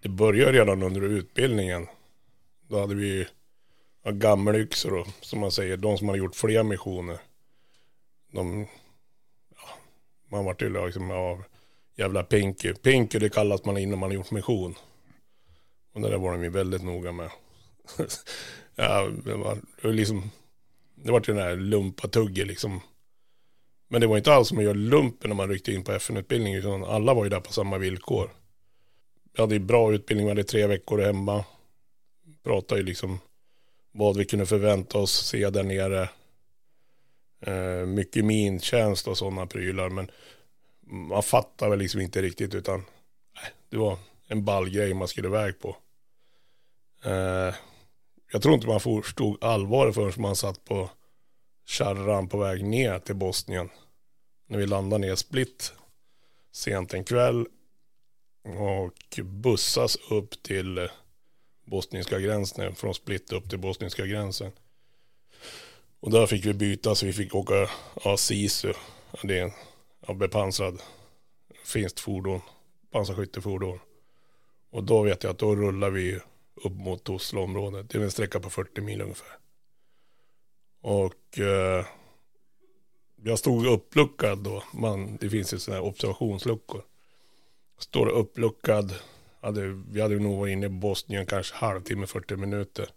[0.00, 1.86] Det började redan under utbildningen.
[2.68, 3.26] Då hade vi
[4.02, 7.18] ja, gammelyxor och som man säger, de som hade gjort fler missioner.
[8.32, 8.66] De,
[9.56, 9.68] ja,
[10.28, 11.44] man vart ju liksom av
[11.96, 12.74] jävla pinky.
[12.74, 14.74] Pinky det kallas man innan man har gjort mission.
[15.94, 17.30] Och det där var de ju väldigt noga med.
[18.76, 20.30] ja, det var, det var liksom,
[20.94, 22.80] det var till den här lumpatugget liksom.
[23.88, 26.54] Men det var inte alls som att göra lumpen när man ryckte in på FN-utbildning,
[26.54, 28.30] utan alla var ju där på samma villkor.
[29.32, 31.44] Vi hade ju bra utbildning, vi hade tre veckor hemma.
[32.44, 33.18] Pratade ju liksom
[33.92, 36.08] vad vi kunde förvänta oss se där nere.
[37.40, 40.10] Eh, mycket mintjänst och sådana prylar, men
[40.86, 42.84] man fattar väl liksom inte riktigt, utan
[43.34, 45.76] nej, det var en ball grej man skulle iväg på.
[47.04, 47.54] Eh,
[48.32, 50.90] jag tror inte man förstod allvaret förrän man satt på
[51.66, 53.70] kärran på väg ner till Bosnien.
[54.48, 55.72] När vi landade ner Split
[56.52, 57.46] sent en kväll
[58.44, 60.88] och bussas upp till
[61.64, 64.52] bosniska gränsen, från Split upp till bosniska gränsen.
[66.00, 67.70] Och där fick vi byta så vi fick åka
[68.04, 68.72] ja, Sisu,
[69.22, 69.52] det är en
[70.06, 70.82] ja, bepansrad
[71.64, 72.40] finskt fordon,
[72.90, 73.78] pansarskyttefordon.
[74.70, 76.20] Och då vet jag att då rullar vi
[76.64, 77.90] upp mot Osloområdet.
[77.90, 79.38] Det är en sträcka på 40 mil ungefär.
[80.80, 81.86] Och eh,
[83.22, 84.62] jag stod uppluckad då.
[84.72, 86.82] Man, det finns ju sådana här observationsluckor.
[87.78, 88.94] Står uppluckad.
[89.40, 92.88] Hade, vi hade nog varit inne i Bosnien kanske halvtimme, 40 minuter.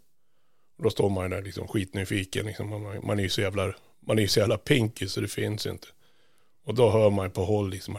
[0.76, 2.46] Och då står man ju där liksom skitnyfiken.
[2.46, 2.68] Liksom.
[2.68, 5.66] Man, man är ju så jävla, man är ju så jävla pinky så det finns
[5.66, 5.88] inte.
[6.64, 7.98] Och då hör man på håll liksom.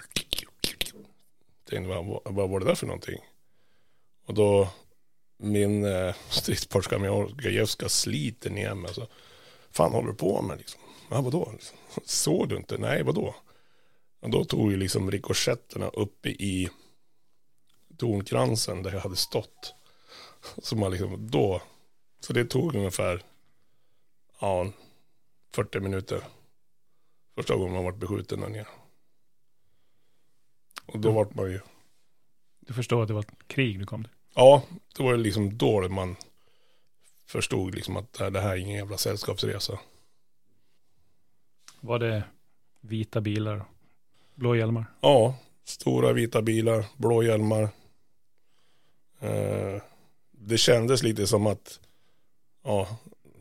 [1.70, 3.20] Tänkte, vad, vad var det där för någonting?
[4.26, 4.68] Och då
[5.42, 8.94] min eh, stridspartskamrat Gajewska sliter ner mig.
[8.94, 9.08] Så,
[9.72, 10.82] fan håller du på med liksom?
[11.10, 11.50] Ja, vadå?
[11.54, 12.78] Liksom, Såg du inte?
[12.78, 13.36] Nej, vadå?
[14.20, 16.70] Och då tog ju liksom rikoschetterna uppe i
[17.98, 19.76] tornkransen där jag hade stått.
[20.58, 21.62] Så man liksom då,
[22.20, 23.24] så det tog ungefär,
[24.40, 24.72] ja,
[25.56, 26.24] 40 minuter.
[27.36, 28.68] Första gången man varit beskjuten där nere.
[30.86, 31.60] Och då vart man ju.
[32.60, 34.14] Du förstår att det var ett krig du kom till?
[34.36, 34.64] Ja,
[34.98, 36.16] det var liksom då man
[37.26, 39.80] förstod liksom att det här är ingen jävla sällskapsresa.
[41.80, 42.24] Var det
[42.82, 43.66] vita bilar?
[44.36, 44.86] Blå hjälmar?
[45.02, 47.70] Ja, stora vita bilar, blå hjälmar.
[49.20, 49.82] Eh,
[50.32, 51.80] det kändes lite som att
[52.64, 52.88] ja,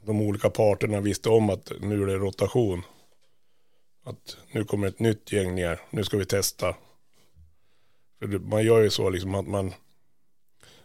[0.03, 2.83] de olika parterna visste om att nu är det rotation.
[4.11, 6.77] Att nu kommer ett nytt gäng ner, nu ska vi testa.
[8.19, 9.73] För man gör ju så liksom att man,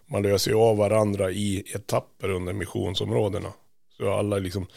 [0.06, 3.54] man löser ju av varandra i etapper under missionsområdena.
[3.98, 4.68] Så alla liksom,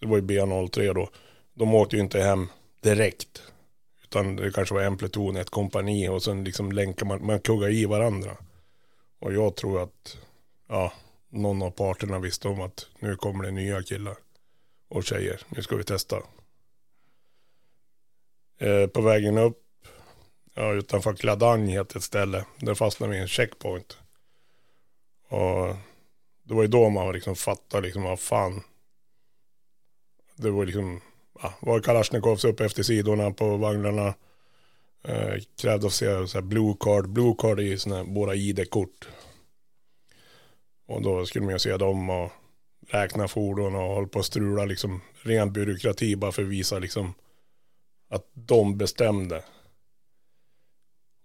[0.00, 1.10] det var ju B03 då,
[1.54, 2.48] de åkte ju inte hem
[2.80, 3.42] direkt.
[4.04, 7.70] Utan det kanske var en pluton, ett kompani och sen liksom länkar man, man kuggar
[7.70, 8.36] i varandra.
[9.18, 10.18] Och jag tror att,
[10.68, 10.92] ja,
[11.28, 14.16] någon av parterna visste om att nu kommer det nya killar
[14.88, 15.42] och tjejer.
[15.48, 16.16] Nu ska vi testa.
[18.60, 19.62] Eh, på vägen upp,
[20.54, 22.44] ja, utanför Kladagne heter ett ställe.
[22.58, 23.98] Där fastnade vi i en checkpoint.
[25.28, 25.76] Och
[26.42, 28.62] det var ju då man liksom fattade liksom vad fan.
[30.36, 31.00] Det var liksom,
[31.42, 34.14] ja, var Kalashnikovs upp efter sidorna på vagnarna.
[35.02, 37.08] Eh, krävde att se så här blue card.
[37.08, 39.08] Blue card är ju sådana här, våra ID-kort.
[40.86, 42.32] Och då skulle man ju se dem och
[42.88, 47.14] räkna fordon och hålla på och strula liksom ren byråkrati bara för att visa liksom
[48.10, 49.44] att de bestämde.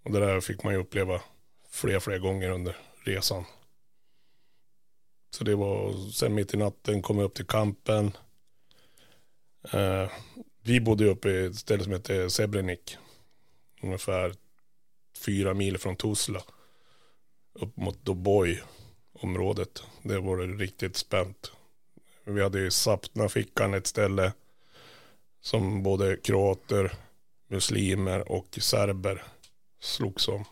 [0.04, 1.20] Och det där fick man ju uppleva
[1.70, 3.44] fler, fler gånger under resan.
[5.30, 8.12] Så det var, sen mitt i natten kom jag upp till kampen.
[9.72, 10.10] Eh,
[10.62, 12.96] vi bodde uppe i ett ställe som heter Sebrenik.
[13.82, 14.34] Ungefär
[15.16, 16.42] fyra mil från Tuzla.
[17.52, 18.62] Upp mot Doboj
[19.12, 19.82] området.
[20.02, 21.52] Det var riktigt spänt.
[22.24, 24.32] Vi hade ju Sapna-fickan ett ställe
[25.46, 26.92] som både kroater,
[27.48, 29.24] muslimer och serber
[29.80, 30.44] slogs om.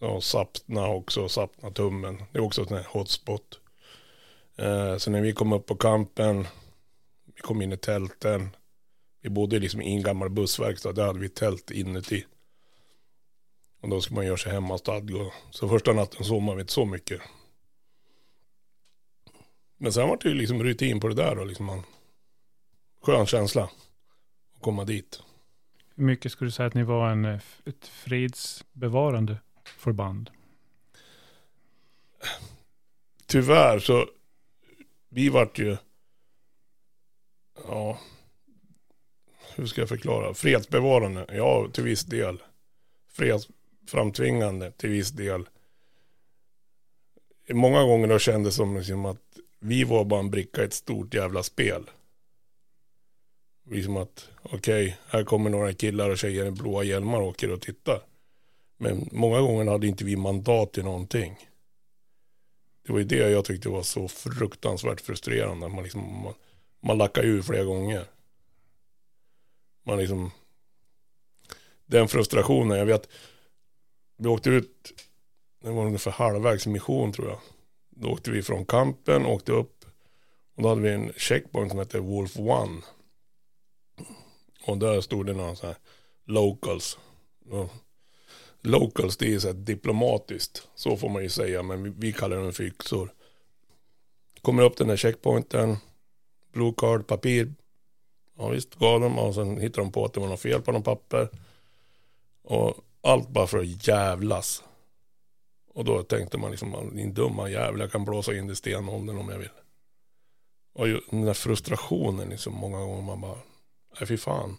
[0.00, 2.22] Och Sapna också, Sapna-tummen.
[2.32, 3.60] Det är också en hotspot.
[4.56, 6.46] Eh, så när vi kom upp på kampen,
[7.34, 8.56] vi kom in i tälten.
[9.20, 12.24] Vi bodde liksom i en gammal bussverkstad, där hade vi tält inuti.
[13.80, 15.30] Och då ska man göra sig hemmastadga.
[15.50, 17.20] Så första natten sov man inte så mycket.
[19.76, 21.82] Men sen var det ju liksom rutin på det där och liksom man.
[23.04, 23.62] Skön känsla.
[24.54, 25.22] Att komma dit.
[25.94, 30.30] Hur mycket skulle du säga att ni var en, eh, ett fredsbevarande förband?
[33.26, 34.06] Tyvärr så.
[35.08, 35.76] Vi vart ju.
[37.68, 37.98] Ja.
[39.54, 40.34] Hur ska jag förklara?
[40.34, 41.26] Fredsbevarande.
[41.32, 42.42] Ja, till viss del.
[43.08, 43.48] Freds,
[43.86, 45.48] framtvingande till viss del.
[47.50, 50.72] Många gånger då kändes det som liksom att vi var bara en bricka i ett
[50.72, 51.90] stort jävla spel.
[53.70, 57.52] Liksom att, okej, okay, här kommer några killar och tjejer i blåa hjälmar och åker
[57.52, 58.00] och tittar.
[58.76, 61.48] Men många gånger hade inte vi mandat till någonting.
[62.86, 65.68] Det var ju det jag tyckte var så fruktansvärt frustrerande.
[65.68, 66.34] Man, liksom, man,
[66.80, 68.04] man lackar ur flera gånger.
[69.86, 70.30] Man liksom...
[71.86, 73.08] Den frustrationen, jag vet
[74.16, 74.92] vi åkte ut,
[75.62, 77.38] det var ungefär halvvägs mission tror jag.
[77.90, 79.84] Då åkte vi från kampen, åkte upp
[80.54, 82.82] och då hade vi en checkpoint som hette Wolf One.
[84.66, 85.76] Och där stod det några så här
[86.24, 86.98] locals.
[88.60, 92.36] Locals det är så här diplomatiskt, så får man ju säga, men vi, vi kallar
[92.36, 93.14] dem för yxor.
[94.42, 95.76] Kommer upp den där checkpointen,
[96.52, 97.54] blue card, papir.
[98.36, 100.72] Ja visst, gav dem och sen hittade de på att det var något fel på
[100.72, 101.28] någon papper.
[102.42, 104.64] Och allt bara för att jävlas.
[105.74, 109.18] Och då tänkte man liksom, din dumma jävel, jag kan blåsa in det i stenåldern
[109.18, 109.50] om jag vill.
[110.72, 113.38] Och den där frustrationen liksom, många gånger man bara,
[113.98, 114.56] nej fy fan.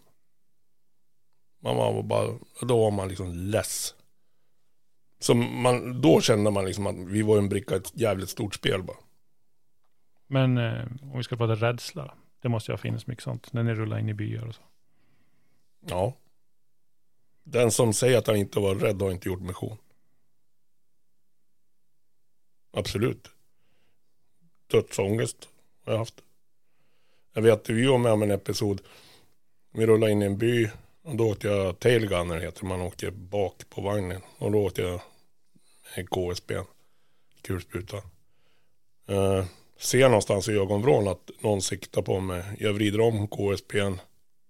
[1.59, 3.95] Man var bara, då var man liksom less.
[5.19, 8.55] Så man, då kände man liksom att vi var en bricka i ett jävligt stort
[8.55, 8.97] spel bara.
[10.27, 13.63] Men eh, om vi ska prata rädsla, det måste ju ha funnits mycket sånt när
[13.63, 14.61] ni rullar in i byar och så.
[15.87, 16.13] Ja.
[17.43, 19.77] Den som säger att han inte var rädd har inte gjort mission.
[22.71, 23.31] Absolut.
[24.67, 25.49] Dödsångest
[25.85, 26.21] har jag haft.
[27.33, 28.81] Jag vet vi var med om en episod.
[29.77, 30.69] Vi rullade in i en by
[31.03, 34.21] och då åkte jag tailgunner heter man åkte bak på vagnen.
[34.37, 35.01] Och då åkte jag
[35.95, 36.55] en KSB.
[37.41, 38.01] kulsprutan.
[39.07, 39.45] Eh,
[39.77, 42.43] ser någonstans i ögonvrån att någon siktar på mig.
[42.59, 43.97] Jag vrider om KSB,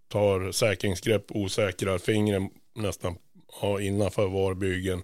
[0.07, 3.17] Tar säkringsgrepp, osäkrar fingret nästan
[3.61, 5.03] ja, innanför varbygeln.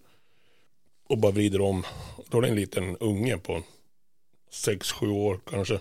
[1.07, 1.84] Och bara vrider om.
[2.29, 3.63] Då är det en liten unge på
[4.51, 5.79] 6-7 år kanske.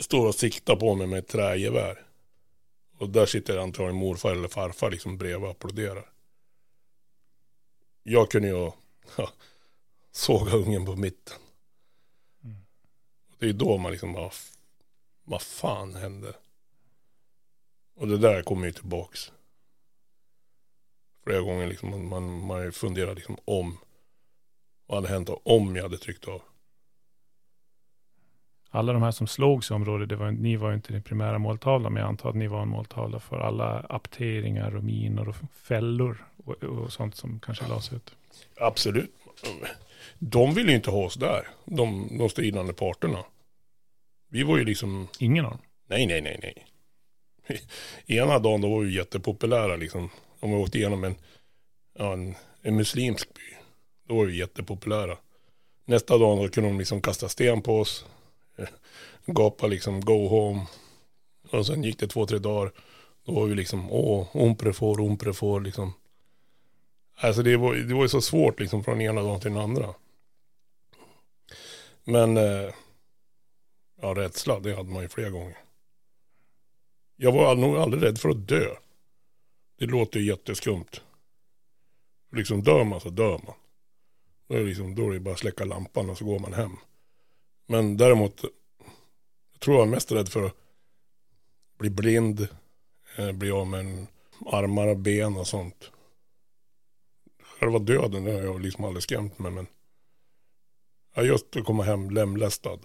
[0.00, 2.05] Står och siktar på mig med ett trägevär.
[2.98, 6.10] Och där sitter antagligen morfar eller farfar liksom bredvid och applåderar.
[8.02, 8.72] Jag kunde ju
[9.16, 9.30] ja,
[10.10, 11.38] såga ungen på mitten.
[12.44, 12.56] Mm.
[13.38, 14.30] Det är då man liksom bara,
[15.24, 16.36] vad fan händer?
[17.94, 19.32] Och det där kommer ju tillbaks
[21.24, 21.66] flera gånger.
[21.66, 23.78] Liksom, man, man, man funderar liksom om.
[24.86, 26.42] Vad hade hänt om jag hade tryckt av?
[28.76, 31.38] Alla de här som slogs i området, det var, ni var ju inte den primära
[31.38, 35.36] måltavlan, men jag antar att ni var en måltavla för alla apteringar och minor och
[35.62, 38.14] fällor och, och sånt som kanske lades ut.
[38.56, 39.10] Absolut.
[40.18, 43.24] De ville ju inte ha oss där, de, de stridande parterna.
[44.28, 45.60] Vi var ju liksom, Ingen av dem.
[45.86, 46.66] nej, nej, nej, nej.
[48.18, 50.10] Ena dagen då var vi jättepopulära liksom.
[50.40, 51.14] Om vi åkte igenom en,
[51.98, 53.56] en, en muslimsk by.
[54.08, 55.16] Då var vi jättepopulära.
[55.84, 58.06] Nästa dag då kunde de liksom kasta sten på oss
[58.56, 58.70] gapade
[59.26, 60.66] Gapa liksom go home.
[61.50, 62.72] Och sen gick det två, tre dagar.
[63.24, 65.92] Då var vi liksom, åh, omprefor, omprefor liksom.
[67.14, 69.94] Alltså det var, det var ju så svårt liksom från ena dagen till den andra.
[72.04, 72.74] Men, eh,
[74.02, 75.58] ja rädsla, det hade man ju flera gånger.
[77.16, 78.74] Jag var nog aldrig rädd för att dö.
[79.78, 81.00] Det låter ju jätteskumt.
[82.32, 83.54] Liksom dör man så dör man.
[84.48, 86.52] Då är det, liksom, då är det bara att släcka lampan och så går man
[86.52, 86.76] hem.
[87.66, 88.44] Men däremot,
[89.52, 90.56] jag tror jag är mest rädd för att
[91.78, 92.48] bli blind,
[93.16, 94.06] eh, bli av med
[94.46, 95.90] armar och ben och sånt.
[97.42, 99.66] Själva döden, det har jag liksom aldrig skrämt mig men
[101.14, 102.78] ja, just att komma hem lemlästad.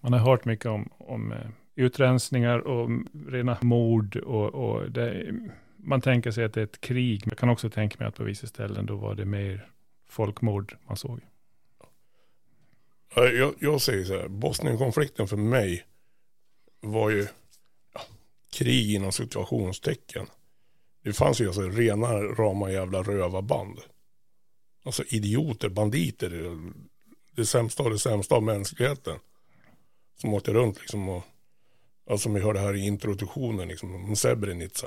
[0.00, 2.90] Man har hört mycket om, om eh, utrensningar och
[3.28, 5.34] rena mord och, och det,
[5.76, 7.22] man tänker sig att det är ett krig.
[7.26, 9.70] Jag kan också tänka mig att på vissa ställen då var det mer
[10.08, 11.20] folkmord man såg.
[13.16, 15.86] Jag, jag säger så här, Bosnienkonflikten för mig
[16.80, 17.26] var ju
[17.94, 18.00] ja,
[18.50, 20.26] krig inom situationstecken.
[21.02, 23.80] Det fanns ju alltså rena rama jävla rövarband.
[24.84, 26.58] Alltså idioter, banditer.
[27.36, 29.18] Det sämsta av det sämsta av mänskligheten.
[30.20, 31.24] Som åkte runt liksom och,
[32.10, 34.86] alltså som vi hörde här i introduktionen liksom, om Srebrenica.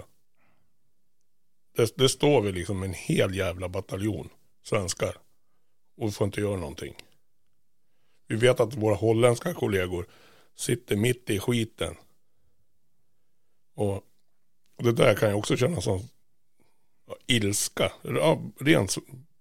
[1.75, 4.29] Det, det står vi liksom en hel jävla bataljon
[4.63, 5.17] svenskar.
[5.97, 6.95] Och vi får inte göra någonting.
[8.29, 10.05] Vi vet att våra holländska kollegor
[10.55, 11.95] sitter mitt i skiten.
[13.75, 13.95] Och,
[14.75, 16.01] och det där kan jag också känna som
[17.07, 17.91] ja, ilska.
[18.01, 18.87] Ja, ren,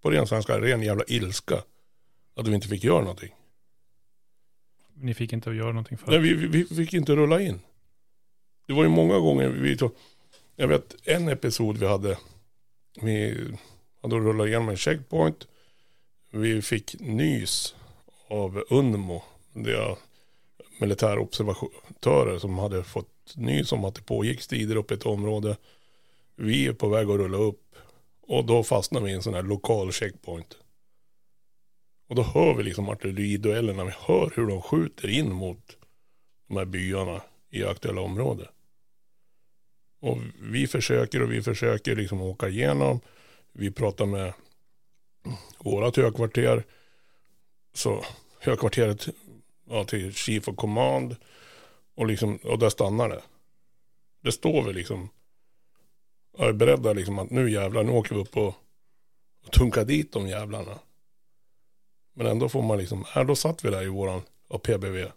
[0.02, 1.62] på ren svenska, ren jävla ilska.
[2.34, 3.34] Att vi inte fick göra någonting.
[4.94, 7.60] Ni fick inte göra någonting för Nej, vi, vi, vi fick inte rulla in.
[8.66, 9.90] Det var ju många gånger vi tog,
[10.56, 12.18] jag vet en episod vi hade,
[13.00, 13.46] vi
[14.02, 15.48] hade rullat igenom en checkpoint.
[16.30, 17.74] Vi fick nys
[18.30, 19.96] av UNMO, det är
[20.80, 25.56] militärobservatörer som hade fått nys om att det pågick strider uppe i ett område.
[26.36, 27.74] Vi är på väg att rulla upp
[28.22, 30.56] och då fastnar vi i en sån här lokal checkpoint.
[32.08, 35.76] Och då hör vi liksom artilleriduellerna, vi hör hur de skjuter in mot
[36.48, 38.48] de här byarna i aktuella området.
[40.00, 43.00] Och vi försöker och vi försöker liksom åka igenom.
[43.52, 44.32] Vi pratar med
[45.58, 46.64] vårat högkvarter.
[47.78, 48.04] Så
[48.40, 49.08] högkvarteret
[49.68, 51.16] ja, till Chief of Command.
[51.94, 53.22] Och, liksom, och där stannar det.
[54.20, 55.08] Det står vi liksom.
[56.38, 58.54] Jag är beredda liksom att nu jävlar, nu åker vi upp och,
[59.44, 60.78] och tunkar dit de jävlarna.
[62.14, 64.22] Men ändå får man liksom, här då satt vi där i våran
[64.62, 65.10] PBV.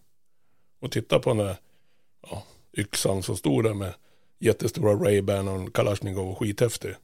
[0.79, 1.55] Och tittade på den där
[2.21, 2.43] ja,
[2.77, 3.93] yxan som stod där med
[4.39, 6.95] jättestora Ray-Ban och en Kalashnikov och skithäftig.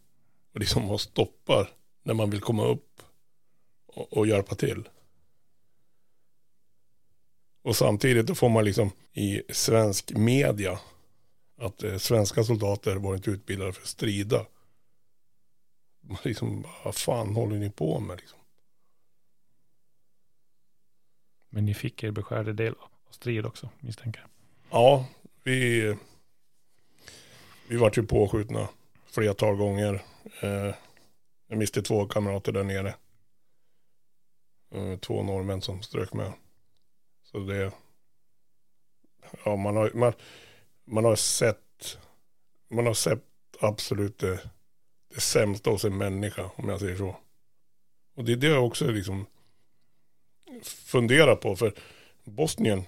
[0.54, 1.70] Och liksom man stoppar
[2.04, 3.02] när man vill komma upp
[3.88, 4.84] och, och hjälpa till.
[7.68, 10.80] Och samtidigt då får man liksom i svensk media
[11.58, 14.46] att eh, svenska soldater var inte utbildade för att strida.
[16.02, 18.40] Man liksom, vad fan håller ni på med liksom?
[21.50, 24.30] Men ni fick er beskärde del av strid också, misstänker jag.
[24.70, 25.06] Ja,
[25.44, 25.96] vi,
[27.68, 28.70] vi vart ju påskjutna
[29.06, 30.04] flertal gånger.
[30.42, 30.76] Eh,
[31.48, 32.96] jag miste två kamrater där nere.
[34.72, 36.34] Eh, två norrmän som strök med.
[37.38, 37.72] Så det,
[39.46, 40.14] ja man har, man,
[40.86, 41.98] man har sett,
[42.70, 43.24] man har sett
[43.60, 44.40] absolut det,
[45.14, 47.16] det sämsta hos en människa om jag säger så.
[48.16, 49.26] Och det är det jag också liksom
[50.64, 51.74] funderar på för
[52.24, 52.84] Bosnien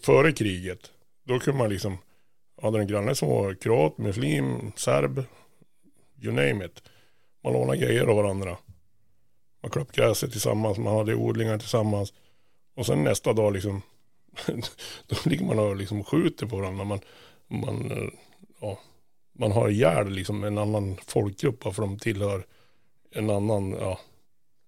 [0.00, 0.92] före kriget
[1.24, 1.98] då kunde man liksom
[2.62, 5.24] hade en granne som var kroat, muslim, serb,
[6.20, 6.82] you name it.
[7.44, 8.56] Man lånade grejer av varandra.
[9.60, 12.12] Man klöpp gräset tillsammans, man hade odlingar tillsammans.
[12.80, 13.82] Och sen nästa dag liksom,
[15.06, 16.84] då ligger man och liksom skjuter på varandra.
[16.84, 17.00] Man,
[17.48, 18.08] man, eh,
[18.60, 18.78] ja,
[19.32, 22.46] man har ihjäl liksom en annan folkgrupp för de tillhör
[23.10, 24.00] en annan, ja,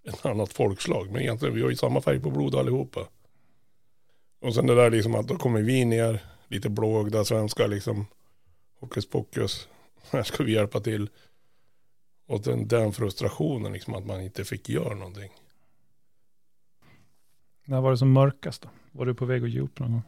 [0.09, 1.11] ett annat folkslag.
[1.11, 3.09] Men egentligen, vi har ju samma färg på blod allihopa.
[4.41, 8.07] Och sen det där liksom att då kommer vi ner, lite blåögda svenskar liksom.
[8.81, 9.69] Hokus pokus,
[10.11, 11.09] här ska vi hjälpa till.
[12.27, 15.31] Och den, den frustrationen, liksom att man inte fick göra någonting.
[17.65, 18.69] När var det som mörkast då?
[18.93, 20.03] Var du på väg att ge upp någon gång?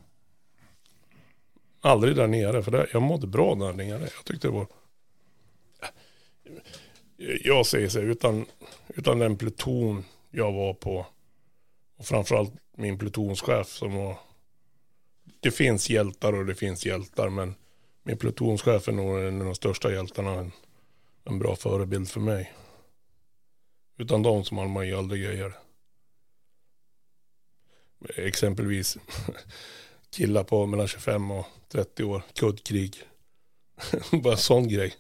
[1.81, 4.01] Aldrig där nere, för där, jag mådde bra där nere.
[4.01, 4.67] Jag tyckte det var...
[7.45, 8.47] Jag säger så, utan,
[8.89, 11.07] utan den pluton jag var på
[11.97, 14.19] och framförallt min plutonschef som var...
[15.41, 17.55] Det finns hjältar och det finns hjältar, men
[18.03, 20.31] min plutonchef är nog en av de största hjältarna.
[20.31, 20.53] En,
[21.25, 22.53] en bra förebild för mig.
[23.97, 25.53] Utan dem som hade man ju aldrig grejer.
[28.17, 28.99] Exempelvis
[30.11, 33.03] killar på mellan 25 och 30 år, kuddkrig.
[34.23, 34.95] Bara sån grej.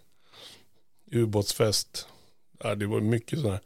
[1.10, 2.08] Ubåtsfest.
[2.58, 3.60] Ja, det var mycket sådana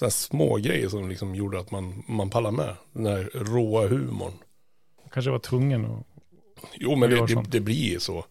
[0.00, 2.76] här små grejer som liksom gjorde att man, man pallade med.
[2.92, 4.32] Den här råa humorn.
[5.10, 6.06] Kanske var tvungen att...
[6.74, 8.24] Jo, men det, det, det blir så.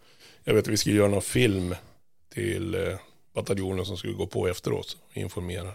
[0.43, 1.75] Jag vet att vi skulle göra någon film
[2.33, 2.97] till eh,
[3.33, 5.73] bataljonen som skulle gå på efter oss och informera.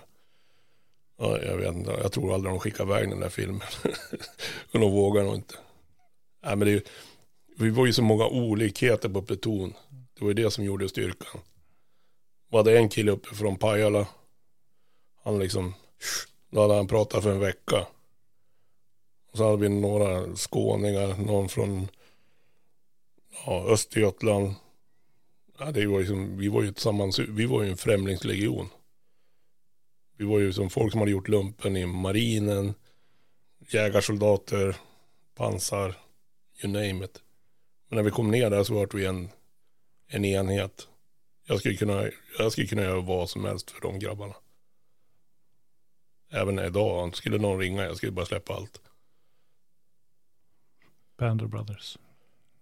[1.18, 3.60] Ja, jag vet inte, jag tror aldrig de skickar iväg den där filmen.
[4.72, 5.54] Men de vågar nog inte.
[6.42, 6.82] Nej, men det, är
[7.58, 9.74] vi var ju så många olikheter på pluton.
[10.14, 11.40] Det var ju det som gjorde styrkan.
[12.50, 14.08] Vi hade en kille uppe från Pajala.
[15.24, 15.74] Han liksom,
[16.50, 17.86] då hade han pratat för en vecka.
[19.32, 21.88] Och så hade vi några skåningar, någon från
[23.46, 24.54] ja, Östergötland.
[25.58, 28.68] Ja, det var liksom, vi var ju tillsammans, vi var ju en främlingslegion.
[30.16, 32.74] Vi var ju som folk som hade gjort lumpen i marinen,
[33.68, 34.76] jägarsoldater,
[35.34, 35.94] pansar,
[36.62, 37.22] you name it.
[37.88, 39.28] Men när vi kom ner där så var vi en,
[40.06, 40.88] en enhet.
[41.46, 44.34] Jag skulle, kunna, jag skulle kunna göra vad som helst för de grabbarna.
[46.30, 48.80] Även idag, skulle någon ringa, jag skulle bara släppa allt.
[51.18, 51.98] Band Brothers.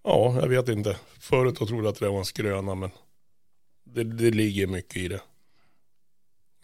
[0.02, 0.98] Ja, jag vet inte.
[1.18, 2.90] Förut jag trodde jag att det var en skröna, men
[3.84, 5.20] det, det ligger mycket i det.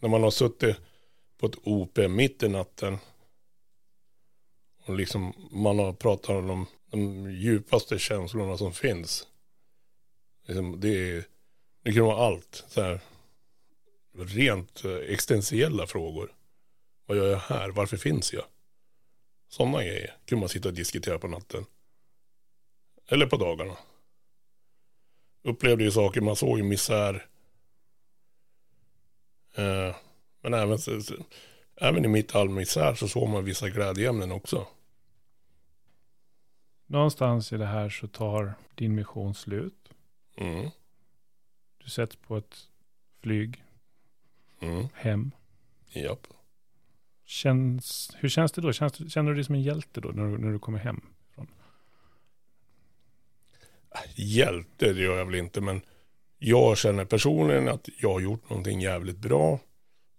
[0.00, 0.76] När man har suttit
[1.38, 2.98] på ett OP mitt i natten
[4.84, 9.26] och liksom man har pratat om de, de djupaste känslorna som finns.
[10.46, 11.24] Liksom, det, är,
[11.82, 12.64] det kan vara allt.
[12.68, 13.00] Så här,
[14.12, 16.34] rent eh, existentiella frågor.
[17.06, 17.70] Vad gör jag här?
[17.70, 18.44] Varför finns jag?
[19.48, 21.64] Sådana grejer kunde man sitta och diskutera på natten.
[23.08, 23.76] Eller på dagarna.
[25.42, 27.26] Upplevde ju saker, man såg ju misär.
[29.60, 29.96] Eh,
[30.40, 30.78] men även,
[31.76, 34.66] även i mitt all misär så såg man vissa glädjeämnen också.
[36.86, 39.88] Någonstans i det här så tar din mission slut.
[40.36, 40.70] Mm.
[41.78, 42.56] Du sätts på ett
[43.22, 43.64] flyg
[44.62, 44.88] Mm.
[44.94, 45.30] hem.
[45.92, 46.26] Japp.
[47.24, 48.72] Känns, hur känns det då?
[48.72, 51.00] Känns, känner du dig som en hjälte då när du, när du kommer hem?
[54.14, 55.80] Hjälte det gör jag väl inte men
[56.42, 59.58] jag känner personligen att jag har gjort någonting jävligt bra.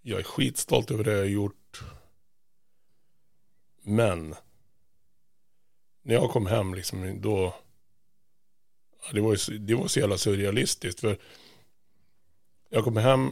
[0.01, 1.81] Jag är skitstolt över det jag har gjort.
[3.83, 4.35] Men
[6.01, 7.55] när jag kom hem liksom då
[9.13, 11.17] det var, ju, så- det var så jävla surrealistiskt för
[12.69, 13.29] jag kommer hem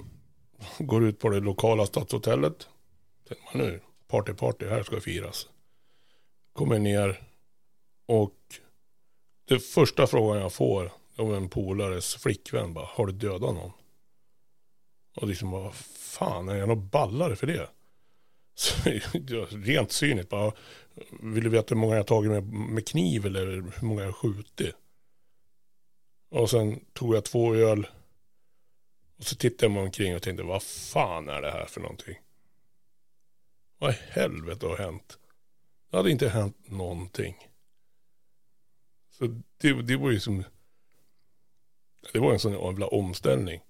[0.79, 2.67] går ut på det lokala stadshotellet.
[3.27, 5.47] Tänker man nu, party party, här ska firas.
[6.53, 7.21] Kommer ner
[8.05, 8.35] och
[9.45, 13.71] det första frågan jag får av en polares flickvän bara, har du dödat någon?
[15.15, 17.69] Och liksom, vad fan, är jag någon ballare för det?
[18.55, 18.89] Så,
[19.51, 20.53] rent cyniskt bara,
[21.21, 24.07] vill du veta hur många jag har tagit med, med kniv eller hur många jag
[24.07, 24.75] har skjutit?
[26.29, 27.87] Och sen tog jag två öl.
[29.17, 32.19] Och så tittade jag mig omkring och tänkte, vad fan är det här för någonting?
[33.77, 35.19] Vad i helvete har hänt?
[35.91, 37.35] Det hade inte hänt någonting.
[39.09, 40.43] Så det, det var ju som,
[42.13, 43.61] det var en sån jävla omställning.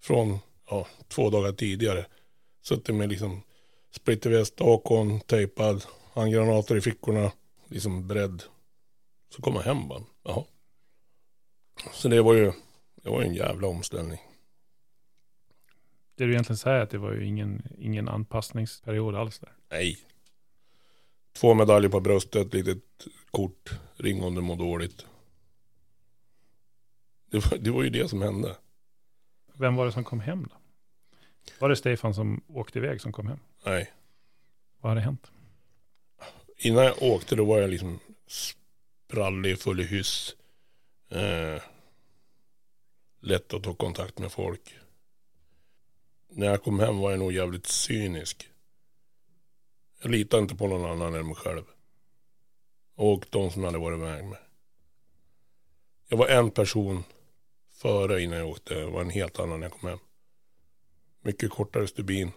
[0.00, 0.38] Från,
[0.70, 2.06] ja, två dagar tidigare.
[2.62, 3.42] Suttit med liksom
[3.90, 5.84] splitterväst, akon, tejpad,
[6.14, 7.32] handgranater i fickorna,
[7.68, 8.42] liksom beredd.
[9.34, 10.44] Så kom man hem bara, jaha.
[11.92, 12.52] Så det var ju,
[13.02, 14.18] det var en jävla omställning.
[16.14, 19.52] Det du egentligen säger är att det var ju ingen, ingen anpassningsperiod alls där.
[19.70, 19.98] Nej.
[21.32, 22.78] Två medaljer på bröstet, litet
[23.30, 25.06] kort, ring om du mår dåligt.
[27.30, 28.56] Det var, det var ju det som hände.
[29.52, 30.56] Vem var det som kom hem då?
[31.58, 33.38] Var det Stefan som åkte iväg som kom hem?
[33.64, 33.92] Nej.
[34.80, 35.30] Vad hade hänt?
[36.58, 40.36] Innan jag åkte då var jag liksom sprallig, full i hyss.
[41.08, 41.62] Eh,
[43.20, 44.74] lätt att ta kontakt med folk.
[46.28, 48.50] När jag kom hem var jag nog jävligt cynisk.
[50.02, 51.64] Jag litade inte på någon annan än mig själv.
[52.94, 54.38] Och de som jag hade varit med med.
[56.08, 57.04] Jag var en person
[57.76, 58.84] före innan jag åkte.
[58.84, 59.98] Var en helt annan när jag kom hem.
[61.20, 62.32] Mycket kortare stubin.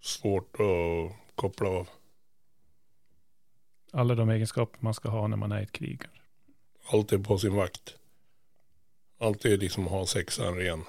[0.00, 1.88] Svårt att koppla av.
[3.92, 6.02] Alla de egenskaper man ska ha när man är i ett krig.
[6.84, 7.94] Alltid på sin vakt.
[9.18, 10.84] Alltid liksom ha sexan ren.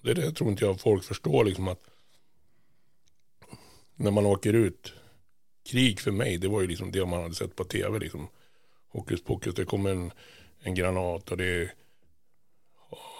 [0.00, 1.90] Det är det jag tror inte jag folk förstår liksom att
[3.94, 4.92] när man åker ut.
[5.62, 8.28] Krig för mig, det var ju liksom det man hade sett på tv liksom.
[8.88, 10.12] Hokus pokus, det kommer en,
[10.60, 11.74] en granat och det är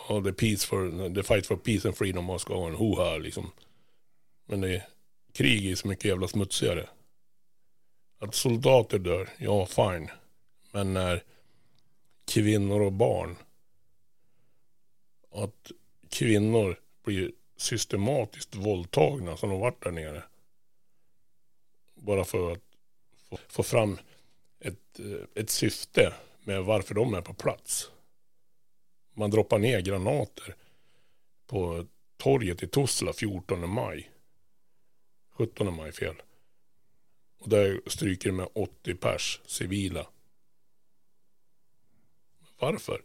[0.09, 3.17] och the, peace for, the fight for peace and freedom och ska ha en hoha
[3.17, 3.51] liksom.
[4.47, 4.87] Men det,
[5.33, 6.89] krig är så mycket jävla smutsigare.
[8.19, 10.11] Att soldater dör, ja fine.
[10.73, 11.23] Men när
[12.27, 13.37] kvinnor och barn.
[15.31, 15.71] Att
[16.11, 20.23] kvinnor blir systematiskt våldtagna som de varit där nere.
[21.95, 22.63] Bara för att
[23.29, 23.99] få, få fram
[24.61, 27.91] ett, eh, ett syfte med varför de är på plats.
[29.15, 30.55] Man droppar ner granater
[31.47, 31.87] på
[32.17, 34.11] torget i Tuzla 14 maj.
[35.31, 36.23] 17 maj fel.
[37.39, 40.07] Och där stryker de med 80 pers civila.
[42.59, 43.03] Varför?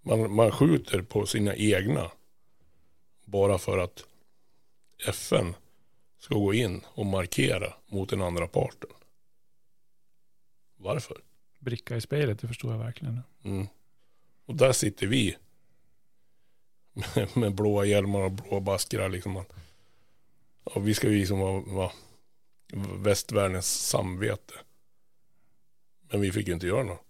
[0.00, 2.10] Man, man skjuter på sina egna.
[3.24, 4.06] Bara för att
[5.06, 5.54] FN
[6.24, 8.90] ska gå in och markera mot den andra parten.
[10.76, 11.20] Varför?
[11.58, 13.20] Bricka i spelet, det förstår jag verkligen.
[13.42, 13.66] Mm.
[14.44, 15.36] Och där sitter vi.
[16.92, 19.44] Med, med blåa hjälmar och blåa baskrar liksom.
[20.76, 21.92] Vi ska ju liksom vara, vara
[22.98, 24.54] västvärldens samvete.
[26.10, 27.04] Men vi fick ju inte göra något.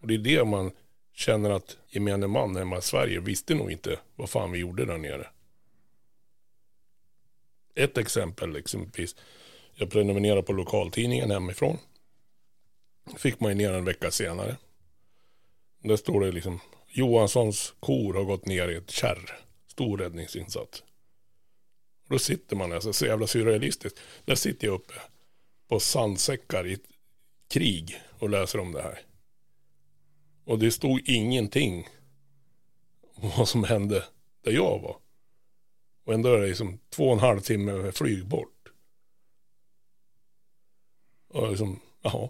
[0.00, 0.72] Och det är det man
[1.12, 4.98] känner att gemene man hemma i Sverige visste nog inte vad fan vi gjorde där
[4.98, 5.30] nere.
[7.74, 9.16] Ett exempel liksom, exempelvis.
[9.74, 11.78] Jag prenumererar på lokaltidningen hemifrån.
[13.16, 14.56] Fick man ju ner en vecka senare.
[15.82, 19.38] Där står det liksom Johanssons kor har gått ner i ett kärr.
[19.66, 20.82] Stor räddningsinsats.
[22.08, 24.00] Då sitter man alltså så jävla surrealistiskt.
[24.24, 24.94] Där sitter jag uppe
[25.68, 26.86] på sandsäckar i ett
[27.48, 29.00] krig och läser om det här.
[30.44, 31.88] Och det stod ingenting
[33.14, 34.04] om vad som hände
[34.44, 34.96] där jag var.
[36.10, 38.68] Och ändå är det liksom två och en halv timme med flyg bort.
[41.28, 42.28] Och liksom, jaha.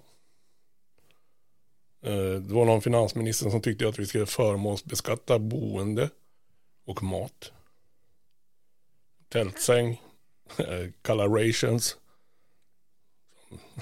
[2.03, 6.11] Eh, det var någon finansminister som tyckte att vi skulle förmånsbeskatta boende
[6.85, 7.53] och mat.
[9.29, 10.03] Tältsäng,
[11.03, 11.97] kalla rations.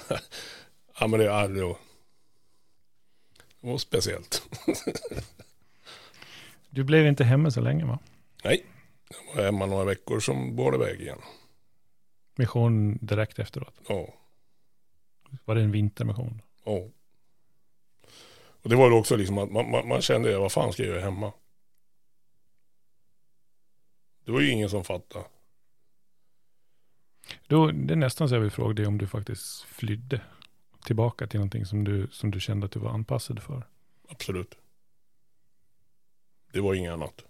[0.99, 1.75] ja men det, var, det
[3.61, 4.43] var speciellt.
[6.69, 7.99] du blev inte hemma så länge va?
[8.43, 8.65] Nej,
[9.09, 11.21] jag var hemma några veckor som bar iväg igen.
[12.35, 13.81] Mission direkt efteråt?
[13.87, 14.13] Ja.
[15.45, 16.41] Var det en vintermission?
[16.63, 16.87] Ja.
[18.61, 20.91] Och det var ju också liksom att man, man, man kände, vad fan ska jag
[20.91, 21.33] göra hemma?
[24.25, 25.25] Det var ju ingen som fattade.
[27.47, 30.21] Då, det är nästan så jag vill fråga dig om du faktiskt flydde
[30.85, 33.67] tillbaka till någonting som du, som du kände att du var anpassad för.
[34.09, 34.57] Absolut.
[36.53, 37.25] Det var inget annat.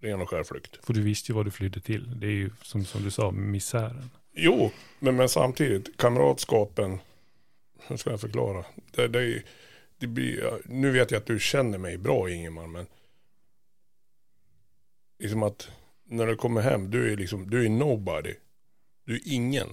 [0.00, 0.86] Ren och skär flykt.
[0.86, 2.20] För du visste ju vad du flydde till.
[2.20, 4.10] Det är ju som, som du sa, misären.
[4.32, 6.98] Jo, men, men samtidigt, kamratskapen,
[7.86, 8.64] hur ska jag förklara?
[8.90, 9.42] Det, det,
[9.98, 12.86] det blir, nu vet jag att du känner mig bra Ingemar, men
[15.18, 15.70] liksom att
[16.04, 18.34] när du kommer hem, du är liksom, du är nobody.
[19.04, 19.68] Du är ingen.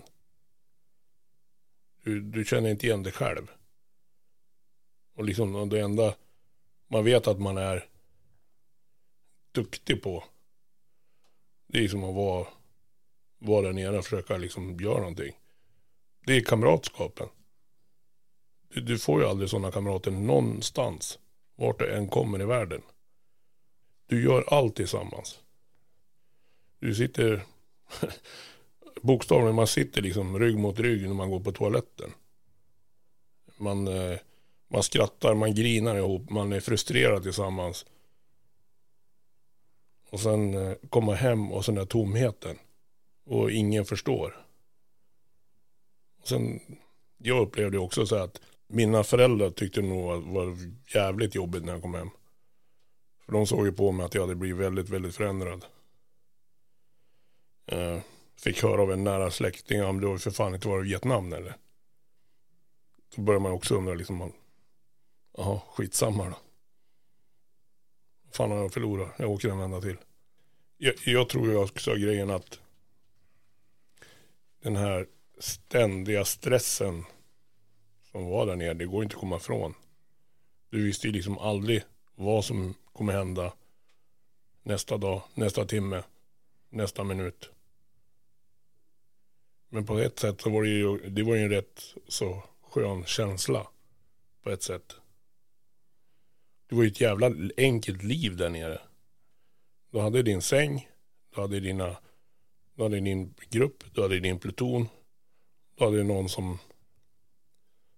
[2.03, 3.51] Du, du känner inte igen dig själv.
[5.15, 6.15] Och liksom det enda
[6.87, 7.85] man vet att man är
[9.57, 10.23] duktig på.
[11.67, 12.47] Det är som att vara,
[13.39, 15.35] vara där nere och försöka liksom göra någonting.
[16.25, 17.27] Det är kamratskapen.
[18.69, 21.19] Du, du får ju aldrig sådana kamrater någonstans.
[21.55, 22.81] Vart du än kommer i världen.
[24.07, 25.39] Du gör allt tillsammans.
[26.79, 27.45] Du sitter
[29.01, 32.11] bokstavligen, man sitter liksom rygg mot rygg när man går på toaletten.
[33.57, 34.19] Man, eh,
[34.67, 37.85] man skrattar, man grinar ihop, man är frustrerad tillsammans.
[40.09, 42.57] Och sen eh, komma hem och sen den där tomheten.
[43.25, 44.45] Och ingen förstår.
[46.21, 46.59] Och sen,
[47.17, 50.57] jag upplevde också så att mina föräldrar tyckte nog att det var
[50.95, 52.09] jävligt jobbigt när jag kom hem.
[53.25, 55.65] För de såg ju på mig att jag hade blivit väldigt, väldigt förändrad.
[57.65, 57.99] Eh,
[58.37, 61.33] fick höra av en nära släkting om du har för fan inte varit i Vietnam
[61.33, 61.55] eller?
[63.15, 64.33] Då börjar man också undra liksom,
[65.37, 66.37] jaha, skitsamma då.
[68.37, 69.09] Vad fan har jag förlorat?
[69.17, 69.97] Jag åker en vända till.
[70.77, 72.59] Jag, jag tror jag också grejen att
[74.61, 75.07] den här
[75.39, 77.03] ständiga stressen
[78.11, 79.73] som var där nere, det går inte att komma ifrån.
[80.69, 81.83] Du visste ju liksom aldrig
[82.15, 83.53] vad som kommer hända
[84.63, 86.03] nästa dag, nästa timme,
[86.69, 87.49] nästa minut.
[89.69, 93.05] Men på ett sätt så var det ju, det var ju en rätt så skön
[93.05, 93.67] känsla.
[94.43, 94.95] På ett sätt.
[96.67, 98.81] Det var ju ett jävla enkelt liv där nere.
[99.91, 100.89] Du hade din säng,
[101.35, 101.97] du hade dina,
[102.75, 104.87] du hade din grupp, du hade din pluton.
[105.75, 106.59] Du hade någon som,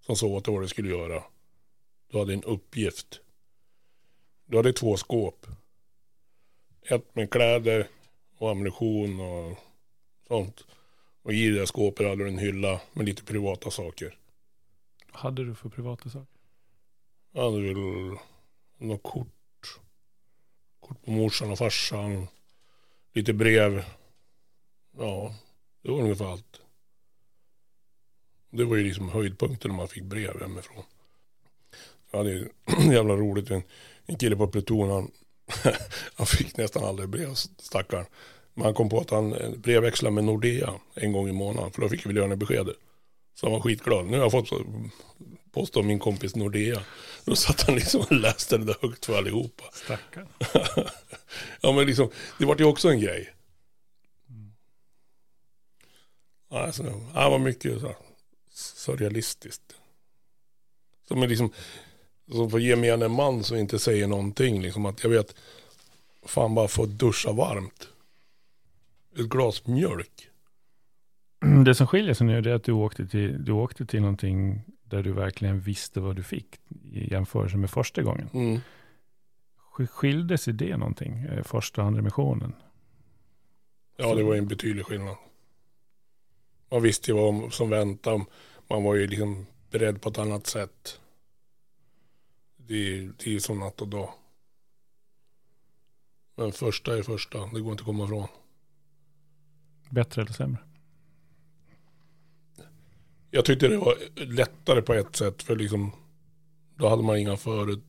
[0.05, 1.23] som sa åt vad du skulle göra.
[2.11, 3.21] Du hade en uppgift.
[4.45, 5.47] Du hade två skåp.
[6.81, 7.87] Ett med kläder
[8.37, 9.57] och ammunition och
[10.27, 10.65] sånt.
[11.21, 14.17] Och i det skåpet hade du en hylla med lite privata saker.
[15.11, 16.39] Vad hade du för privata saker?
[17.31, 18.17] Jag hade väl
[18.79, 19.79] något kort.
[20.79, 22.27] Kort på morsan och farsan.
[23.13, 23.83] Lite brev.
[24.97, 25.35] Ja,
[25.81, 26.61] det var ungefär allt.
[28.49, 30.83] Det var ju liksom höjdpunkten när man fick brev hemifrån.
[32.11, 32.49] Jag hade ju
[32.93, 33.51] jävla roligt.
[33.51, 33.63] En,
[34.05, 35.11] en kille på pluton, han,
[36.15, 38.05] han fick nästan aldrig brev, stackaren.
[38.53, 41.71] Men han kom på att han eh, brevväxlade med Nordea en gång i månaden.
[41.71, 42.75] För då fick vi lönebeskedet.
[43.33, 44.05] Så han var skitglad.
[44.05, 44.51] Nu har jag fått
[45.51, 46.81] post av min kompis Nordea.
[47.25, 49.63] Då satt han liksom och läste det där högt för allihopa.
[49.73, 50.27] Stackarn.
[51.61, 53.33] ja men liksom, det var ju också en grej.
[56.51, 57.95] Alltså, det var mycket så, här,
[58.53, 59.75] surrealistiskt.
[61.07, 61.51] Som är liksom,
[62.31, 64.61] som för gemene man som inte säger någonting.
[64.61, 65.35] Liksom att jag vet,
[66.25, 67.87] fan bara få duscha varmt.
[69.19, 70.29] Ett glas mjölk.
[71.65, 75.03] Det som skiljer sig nu är att du åkte, till, du åkte till någonting där
[75.03, 76.59] du verkligen visste vad du fick
[76.91, 78.29] i jämförelse med första gången.
[78.33, 78.59] Mm.
[79.77, 82.55] Sk- Skilde sig det någonting, eh, första och andra missionen?
[83.97, 85.15] Ja, det var en betydlig skillnad.
[86.71, 88.25] Man visste ju vad som väntade.
[88.69, 90.99] Man var ju liksom beredd på ett annat sätt.
[92.57, 94.13] Det är, det är som natt och dag.
[96.35, 97.37] Men första är första.
[97.45, 98.27] Det går inte att komma ifrån.
[99.89, 100.63] Bättre eller sämre?
[103.31, 105.43] Jag tyckte det var lättare på ett sätt.
[105.43, 105.91] För liksom,
[106.75, 107.83] då hade man inga förut.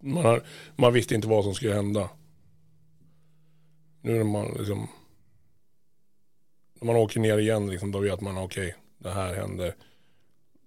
[0.00, 0.42] Man, har,
[0.76, 2.10] man visste inte vad som skulle hända.
[4.00, 4.88] Nu när man liksom.
[6.80, 9.74] När man åker ner igen liksom, då vet man okej, det här händer.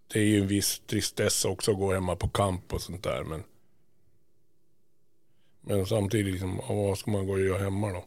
[0.08, 3.24] Det är ju en viss tristess också att gå hemma på kamp och sånt där.
[3.24, 3.44] Men,
[5.62, 8.06] men samtidigt, liksom, vad ska man gå och göra hemma då?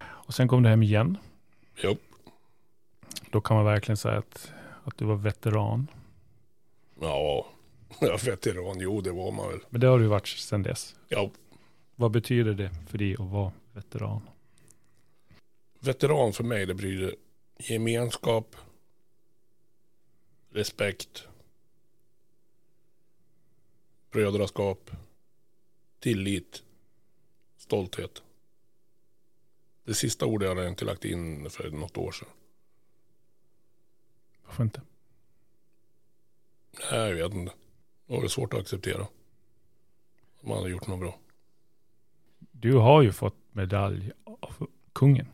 [0.00, 1.18] Och sen kom du hem igen.
[1.82, 1.96] Jo,
[3.30, 4.52] Då kan man verkligen säga att,
[4.84, 5.86] att du var veteran.
[7.00, 7.46] ja,
[8.00, 9.60] jag veteran, jo det var man väl.
[9.70, 10.96] Men det har du varit sedan dess.
[11.08, 11.30] Ja,
[11.96, 14.20] Vad betyder det för dig att vara veteran?
[15.80, 17.14] veteran för mig det betyder
[17.58, 18.56] gemenskap,
[20.50, 21.28] respekt,
[24.10, 24.90] brödraskap,
[26.00, 26.62] tillit,
[27.56, 28.22] stolthet.
[29.84, 32.28] Det sista ordet hade jag inte lagt in för något år sedan.
[34.48, 34.80] Varför inte?
[36.90, 37.52] Nej, jag vet inte.
[38.06, 39.06] Det var svårt att acceptera.
[40.40, 41.18] Man hade gjort något bra.
[42.38, 45.26] Du har ju fått medalj av kungen.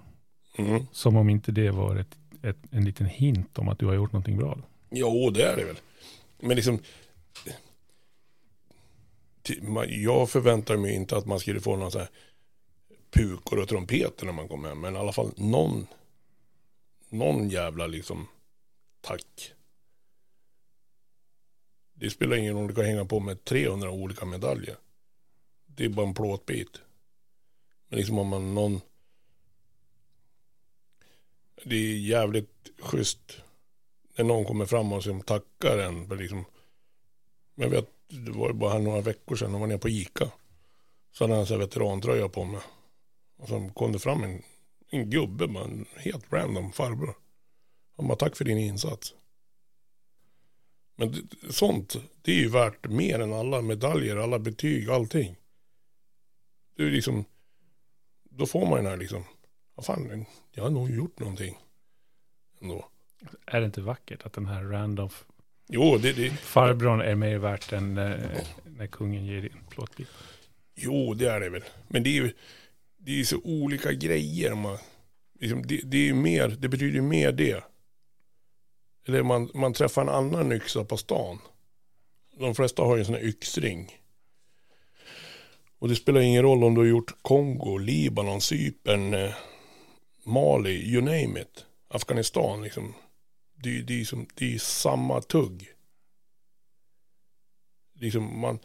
[0.57, 0.87] Mm.
[0.93, 4.12] Som om inte det var ett, ett, en liten hint om att du har gjort
[4.12, 4.59] någonting bra.
[4.91, 5.77] Jo, det är det väl.
[6.41, 6.79] Men liksom.
[9.89, 12.09] Jag förväntar mig inte att man skulle få någon så här
[13.11, 14.81] pukor och trumpeter när man kommer hem.
[14.81, 15.87] Men i alla fall någon.
[17.09, 18.27] Någon jävla liksom
[19.05, 19.53] tack.
[21.95, 24.77] Det spelar ingen roll om du kan hänga på med 300 olika medaljer.
[25.67, 26.81] Det är bara en plåtbit.
[27.89, 28.81] Men liksom om man någon.
[31.65, 33.43] Det är jävligt schysst
[34.17, 36.09] när någon kommer fram och som tackar en.
[36.09, 36.45] För liksom,
[37.55, 40.31] jag vet, det var bara här några veckor sedan, jag var nere på Ica.
[41.13, 42.61] Så hade han en veterantröja på mig.
[43.37, 44.43] Och så kom det fram en,
[44.91, 47.24] en gubbe, bara en helt random farbror.
[47.97, 49.15] Han bara, tack för din insats.
[50.97, 55.37] Men det, sånt, det är ju värt mer än alla medaljer, alla betyg, allting.
[56.77, 57.25] Det är liksom,
[58.31, 59.25] då får man den här liksom,
[59.75, 61.59] vad fan, jag har nog gjort någonting.
[62.61, 62.89] Ändå.
[63.47, 65.11] Är det inte vackert att den här random
[65.69, 68.17] Jo, det, det, farbrorn är mer värt än eh,
[68.65, 70.09] när kungen ger en plåtbit?
[70.75, 71.65] Jo, det är det väl.
[71.89, 72.33] Men det är ju
[73.05, 74.55] det är så olika grejer.
[74.55, 74.79] Man,
[75.41, 77.65] liksom, det, det, är ju mer, det betyder mer det.
[79.07, 81.39] Eller man, man träffar en annan yxa på stan.
[82.39, 83.99] De flesta har ju en sån här yxring.
[85.79, 89.35] Och det spelar ingen roll om du har gjort Kongo, Libanon, Cypern, eh,
[90.25, 91.67] Mali, you name it.
[91.89, 92.95] Afghanistan liksom.
[93.55, 95.71] Det, är- det, är som, det är samma tugg.
[97.95, 98.59] liksom man,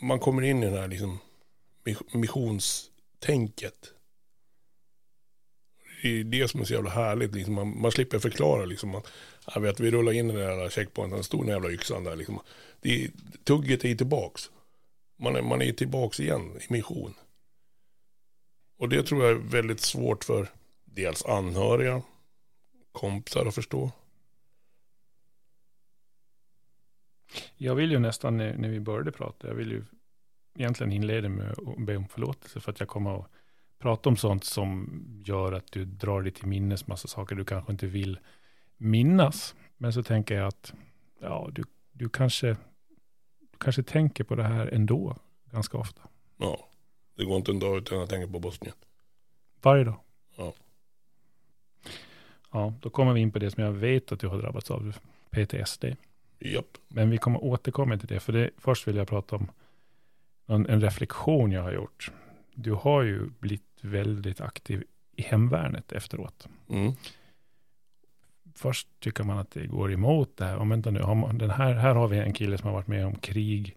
[0.00, 1.18] man kommer in i det här liksom
[2.12, 3.92] missionstänket.
[6.02, 7.34] Det är det som är så jävla härligt.
[7.34, 8.64] Liksom man, man slipper förklara.
[8.64, 9.02] Liksom, Man,
[9.54, 12.16] jag vet, vi rullar in i den där checkpointen, en stor jävla yxan där.
[12.16, 12.40] Liksom.
[12.80, 13.10] Det,
[13.44, 14.50] tugget är tillbaks.
[15.18, 17.14] Man är, man är tillbaks igen i mission.
[18.78, 20.48] Och det tror jag är väldigt svårt för
[20.84, 22.02] dels anhöriga,
[22.92, 23.90] kompisar att förstå.
[27.56, 29.84] Jag vill ju nästan när vi började prata, jag vill ju
[30.54, 33.30] egentligen inleda med att be om förlåtelse för att jag kommer att
[33.78, 37.72] prata om sånt som gör att du drar dig till minnes massa saker du kanske
[37.72, 38.18] inte vill
[38.76, 39.54] minnas.
[39.76, 40.72] Men så tänker jag att
[41.20, 42.46] ja, du, du, kanske,
[43.38, 45.16] du kanske tänker på det här ändå
[45.50, 46.02] ganska ofta.
[46.36, 46.68] Ja,
[47.16, 48.74] det går inte en dag utan att tänka på Bosnien.
[49.62, 50.00] Varje dag?
[50.36, 50.52] Ja.
[52.52, 54.96] Ja, då kommer vi in på det som jag vet att du har drabbats av,
[55.30, 55.84] PTSD.
[56.38, 56.78] Japp.
[56.88, 59.50] Men vi kommer återkomma till det, för det, först vill jag prata om
[60.46, 62.12] en, en reflektion jag har gjort.
[62.58, 64.84] Du har ju blivit väldigt aktiv
[65.16, 66.48] i hemvärnet efteråt.
[66.68, 66.92] Mm.
[68.54, 70.56] Först tycker man att det går emot det här.
[70.56, 72.86] Om vänta nu, har man, den här, här har vi en kille som har varit
[72.86, 73.76] med om krig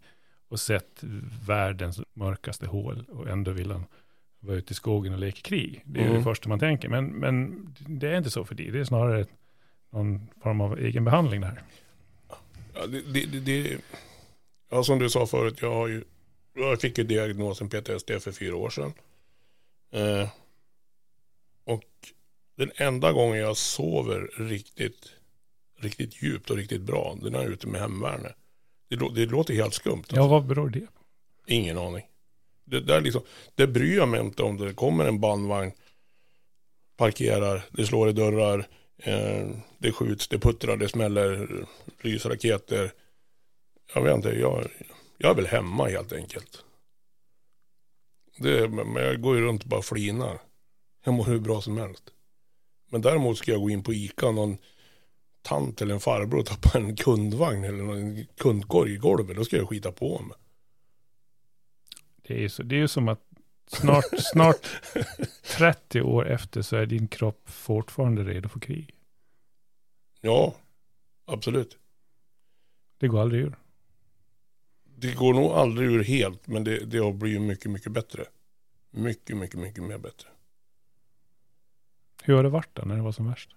[0.49, 1.03] och sett
[1.47, 3.85] världens mörkaste hål och ändå vill han
[4.39, 5.81] vara ute i skogen och leka krig.
[5.85, 6.17] Det är mm.
[6.17, 6.89] det första man tänker.
[6.89, 8.71] Men, men det är inte så för dig.
[8.71, 9.25] Det är snarare
[9.89, 11.61] någon form av egen behandling det här.
[12.73, 13.81] Ja, det, det, det,
[14.69, 16.03] ja, som du sa förut, jag, har ju,
[16.67, 18.93] jag fick ju diagnosen PTSD för fyra år sedan.
[19.91, 20.29] Eh,
[21.63, 21.83] och
[22.55, 25.11] den enda gången jag sover riktigt,
[25.79, 28.35] riktigt djupt och riktigt bra, det är ute med hemvärnet.
[28.89, 29.97] Det, det låter helt skumt.
[29.97, 30.15] Alltså.
[30.15, 31.03] Ja, vad beror det på?
[31.45, 32.05] Ingen aning.
[32.65, 33.21] Det, där liksom,
[33.55, 35.71] det bryr jag mig inte om det kommer en bandvagn,
[36.97, 41.49] parkerar, det slår i dörrar, eh, det skjuts, det puttrar, det smäller,
[42.01, 42.91] lysraketer.
[43.93, 44.67] Jag vet inte, jag,
[45.21, 46.63] jag är väl hemma helt enkelt.
[48.37, 50.41] Det, men jag går ju runt och bara flinar.
[51.03, 52.03] Jag mår hur bra som helst.
[52.89, 54.57] Men däremot ska jag gå in på ICA, någon
[55.41, 59.37] tant eller en farbror och tappa en kundvagn eller en kundkorg i golvet.
[59.37, 60.37] Då ska jag skita på mig.
[62.21, 63.21] Det är ju så, det är som att
[63.67, 64.67] snart, snart
[65.57, 68.95] 30 år efter så är din kropp fortfarande redo för krig.
[70.21, 70.55] Ja,
[71.25, 71.77] absolut.
[72.97, 73.57] Det går aldrig ur.
[75.01, 78.25] Det går nog aldrig ur helt, men det, det har blivit mycket, mycket bättre.
[78.91, 80.29] Mycket, mycket, mycket mer bättre.
[82.23, 83.55] Hur har det varit då, när det var som värst?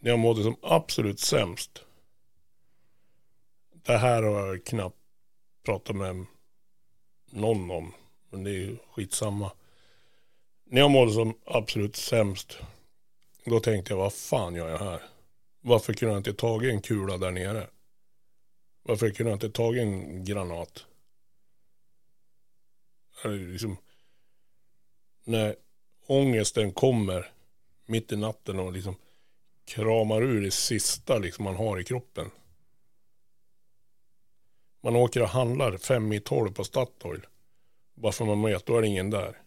[0.00, 1.84] När jag mådde som absolut sämst.
[3.72, 4.96] Det här har jag knappt
[5.64, 6.26] pratat med
[7.30, 7.92] någon om.
[8.30, 9.52] Men det är ju skitsamma.
[10.64, 12.58] När jag mådde som absolut sämst.
[13.44, 15.02] Då tänkte jag, vad fan gör jag här?
[15.60, 17.66] Varför kunde jag inte tagit en kula där nere?
[18.82, 20.86] Varför kunde jag inte tagit en granat?
[23.24, 23.76] Liksom,
[25.24, 25.56] när
[26.06, 27.32] ångesten kommer
[27.86, 28.96] mitt i natten och liksom
[29.64, 32.30] kramar ur det sista liksom man har i kroppen.
[34.82, 37.26] Man åker och handlar fem i tolv på Statoil.
[37.94, 39.42] Bara för man vet, då är det ingen där.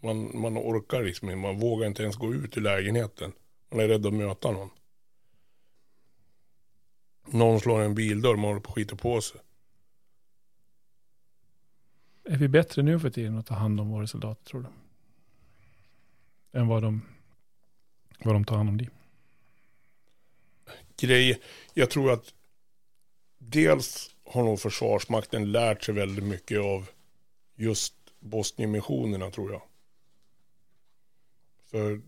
[0.00, 3.32] Man, man orkar liksom man vågar inte ens gå ut ur lägenheten.
[3.70, 4.70] Man är rädd att möta någon.
[7.24, 9.40] Någon slår en bildörr, man håller på att skita på sig.
[12.24, 14.68] Är vi bättre nu för tiden att ta hand om våra soldater, tror du?
[16.58, 17.02] Än vad de,
[18.24, 18.90] vad de tar hand om dig?
[20.96, 21.42] Grej,
[21.74, 22.34] jag tror att
[23.38, 26.88] dels har nog Försvarsmakten lärt sig väldigt mycket av
[27.54, 29.62] just Bosnienmissionerna tror jag.
[31.64, 32.00] För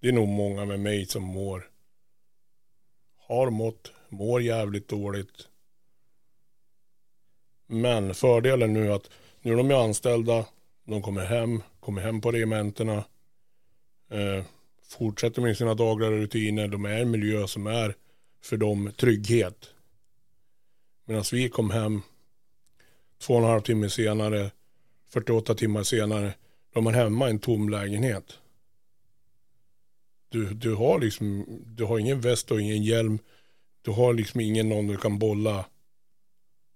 [0.00, 1.70] det är nog många med mig som mår,
[3.28, 5.48] har mått, mår jävligt dåligt.
[7.66, 9.10] Men fördelen nu är att
[9.40, 10.46] nu är de anställda,
[10.84, 13.04] de kommer hem, kommer hem på regementena,
[14.10, 14.44] eh,
[14.82, 17.94] fortsätter med sina dagliga rutiner, de är i en miljö som är
[18.42, 19.70] för dem trygghet.
[21.04, 22.02] Medan vi kom hem
[23.18, 24.50] två och en halv timme senare,
[25.08, 26.34] 48 timmar senare,
[26.74, 28.38] de är hemma i en tom lägenhet.
[30.28, 33.18] Du, du har liksom, du har ingen väst och ingen hjälm.
[33.82, 35.64] Du har liksom ingen någon du kan bolla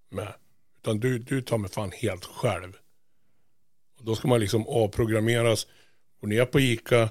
[0.08, 0.34] med.
[0.76, 2.76] Utan du, du tar med fan helt själv.
[3.98, 5.66] Och då ska man liksom avprogrammeras,
[6.20, 7.02] gå ner på Ica,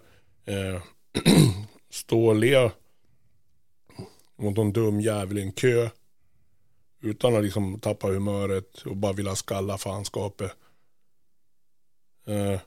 [0.46, 0.82] eh,
[1.90, 2.72] stå och le
[4.36, 5.90] mot någon dum jävel i en kö.
[7.02, 10.52] Utan att liksom tappa humöret och bara vilja skalla fanskapet.
[12.26, 12.60] Eh,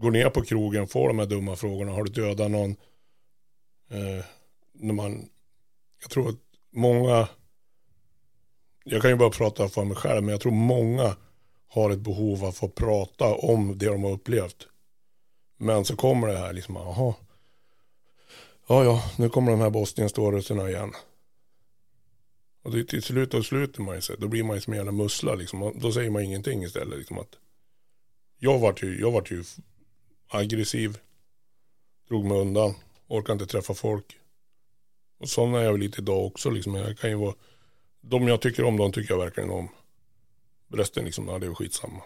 [0.00, 1.92] Går ner på krogen, får de här dumma frågorna.
[1.92, 2.70] Har du dödat någon?
[3.90, 4.24] Eh,
[4.72, 5.28] när man,
[6.02, 6.38] jag tror att
[6.72, 7.28] många,
[8.84, 11.16] jag kan ju bara prata för mig själv, men jag tror många
[11.68, 14.68] har ett behov av att få prata om det de har upplevt.
[15.56, 17.14] Men så kommer det här liksom, jaha,
[18.68, 20.92] ja ja, nu kommer de här Bosnien-storelserna igen.
[22.62, 24.76] Och det, till slut då sluter man ju sig, då blir man ju som en
[24.76, 25.72] jävla mussla liksom.
[25.80, 27.38] Då säger man ingenting istället liksom att
[28.38, 29.44] jag vart ju, jag vart ju
[30.28, 30.98] aggressiv,
[32.08, 32.74] drog mig undan,
[33.08, 34.18] orkade inte träffa folk.
[35.18, 36.74] Och sån är jag väl lite idag också liksom.
[36.74, 37.34] Jag kan ju vara,
[38.00, 39.68] de jag tycker om, de tycker jag verkligen om.
[40.68, 42.02] Resten liksom, ja det är skitsamma.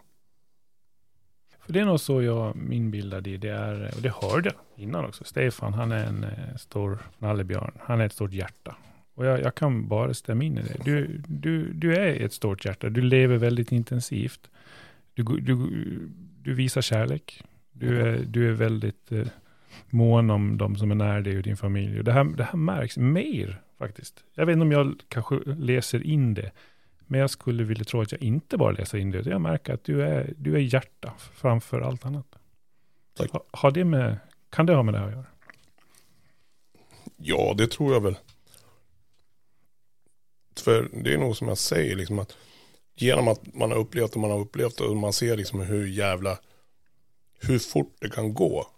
[1.60, 4.48] För det är nog så jag, min bild av det, det är, och det hörde
[4.48, 5.24] jag innan också.
[5.24, 7.72] Stefan, han är en eh, stor nallebjörn.
[7.80, 8.76] Han är ett stort hjärta.
[9.14, 10.84] Och jag, jag, kan bara stämma in i det.
[10.84, 12.88] Du, du, du är ett stort hjärta.
[12.88, 14.50] Du lever väldigt intensivt.
[15.14, 15.56] Du, du,
[16.42, 17.44] du visar kärlek.
[17.72, 19.26] Du är, du är väldigt eh,
[19.90, 21.98] mån om de som är nära dig och din familj.
[21.98, 24.24] Och det, här, det här märks mer faktiskt.
[24.34, 26.52] Jag vet inte om jag kanske läser in det.
[26.98, 29.26] Men jag skulle vilja tro att jag inte bara läser in det.
[29.26, 32.26] Jag märker att du är, du är hjärta framför allt annat.
[33.16, 33.30] Tack.
[33.30, 34.16] Ha, har det med,
[34.50, 35.24] kan det ha med det att göra?
[37.16, 38.16] Ja, det tror jag väl.
[40.60, 42.36] För det är nog som jag säger, liksom att
[42.94, 46.38] genom att man har upplevt det man har upplevt och man ser liksom hur jävla,
[47.42, 48.70] hur fort det kan gå.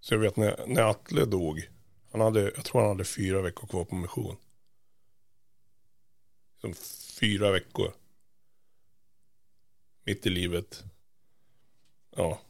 [0.00, 1.68] Så jag vet när, när Atle dog,
[2.12, 4.36] han hade, jag tror han hade fyra veckor kvar på mission.
[6.60, 6.74] Som
[7.20, 7.92] fyra veckor.
[10.04, 10.84] Mitt i livet.
[12.16, 12.40] Ja.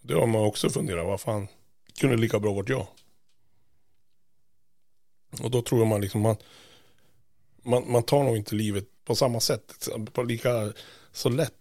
[0.00, 1.48] Det har man också funderat, vad fan,
[2.00, 2.86] kunde lika bra varit jag.
[5.42, 6.36] Och då tror jag man liksom, man,
[7.62, 10.72] man, man tar nog inte livet på samma sätt, på lika
[11.12, 11.59] så lätt.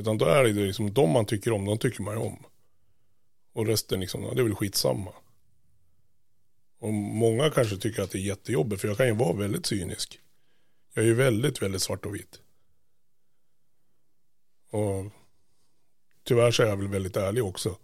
[0.00, 2.44] Utan då är det liksom de man tycker om, de tycker man ju om.
[3.52, 5.12] Och resten liksom, det är väl skitsamma.
[6.78, 10.20] Och många kanske tycker att det är jättejobbigt, för jag kan ju vara väldigt cynisk.
[10.94, 12.40] Jag är ju väldigt, väldigt svart och vit.
[14.70, 15.12] Och
[16.24, 17.76] tyvärr så är jag väl väldigt ärlig också.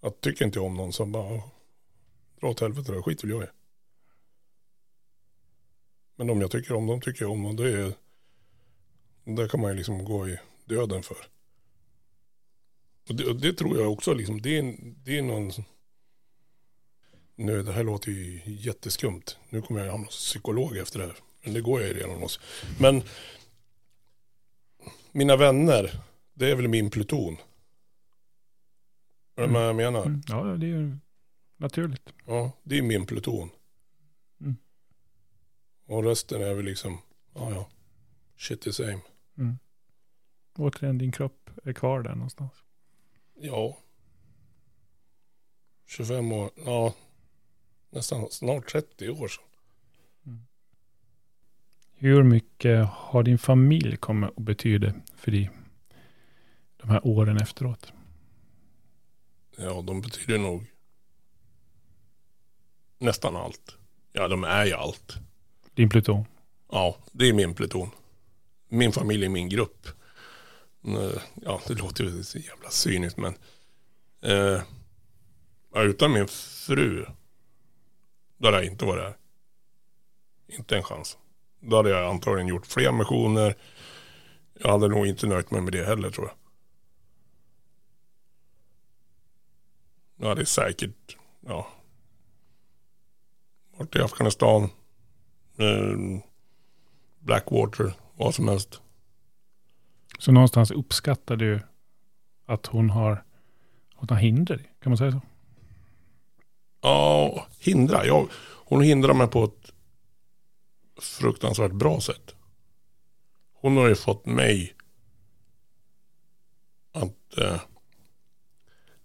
[0.00, 1.42] Att tycker inte jag om någon så bara,
[2.40, 3.46] dra åt helvete då, skit vill jag i.
[6.16, 7.42] Men de jag tycker om, de tycker jag om.
[7.42, 7.56] dem.
[7.56, 7.92] det är,
[9.24, 10.38] där kan man ju liksom gå i
[10.68, 11.16] döden för.
[13.08, 15.50] Och det, och det tror jag också, liksom, det, är, det är någon...
[17.34, 19.38] Nu, det här låter ju jätteskumt.
[19.48, 21.16] Nu kommer jag hamna hos psykolog efter det här.
[21.42, 22.40] Men det går jag ju redan hos.
[22.80, 23.02] Men
[25.12, 26.00] mina vänner,
[26.34, 27.36] det är väl min pluton.
[29.36, 30.06] Är du med jag menar?
[30.06, 30.22] Mm.
[30.28, 30.96] Ja, det är ju
[31.56, 32.12] naturligt.
[32.26, 33.50] Ja, det är min pluton.
[34.40, 34.56] Mm.
[35.86, 36.98] Och resten är väl liksom,
[37.34, 37.68] ja ja,
[38.36, 39.00] shit the same.
[39.38, 39.58] Mm.
[40.58, 42.52] Återigen, din kropp är kvar där någonstans.
[43.34, 43.78] Ja.
[45.86, 46.94] 25 år, ja.
[47.90, 49.44] Nästan snart 30 år sedan.
[51.94, 55.50] Hur mycket har din familj kommit att betyda för dig
[56.76, 57.92] de här åren efteråt?
[59.56, 60.66] Ja, de betyder nog
[62.98, 63.76] nästan allt.
[64.12, 65.16] Ja, de är ju allt.
[65.74, 66.24] Din pluton?
[66.70, 67.90] Ja, det är min pluton.
[68.68, 69.97] Min familj är min grupp.
[70.84, 73.34] Eh, ja, det låter ju så jävla cyniskt men.
[74.22, 74.62] Eh,
[75.74, 77.06] utan min fru.
[78.38, 79.16] Då hade jag inte varit här.
[80.46, 81.18] Inte en chans.
[81.60, 83.56] Då hade jag antagligen gjort fler missioner.
[84.54, 86.36] Jag hade nog inte nöjt mig med det heller tror jag.
[90.20, 91.68] Jag hade säkert, ja.
[93.76, 94.62] Varit i Afghanistan.
[95.56, 96.20] Eh,
[97.18, 98.80] Blackwater, vad som helst.
[100.18, 101.60] Så någonstans uppskattar du
[102.46, 103.24] att hon har,
[103.94, 104.56] hon har hinder.
[104.80, 105.20] Kan man säga så?
[106.80, 108.06] Ja, hindra.
[108.06, 108.28] Jag,
[108.64, 109.72] hon hindrar mig på ett
[111.00, 112.34] fruktansvärt bra sätt.
[113.52, 114.74] Hon har ju fått mig
[116.92, 117.60] att eh,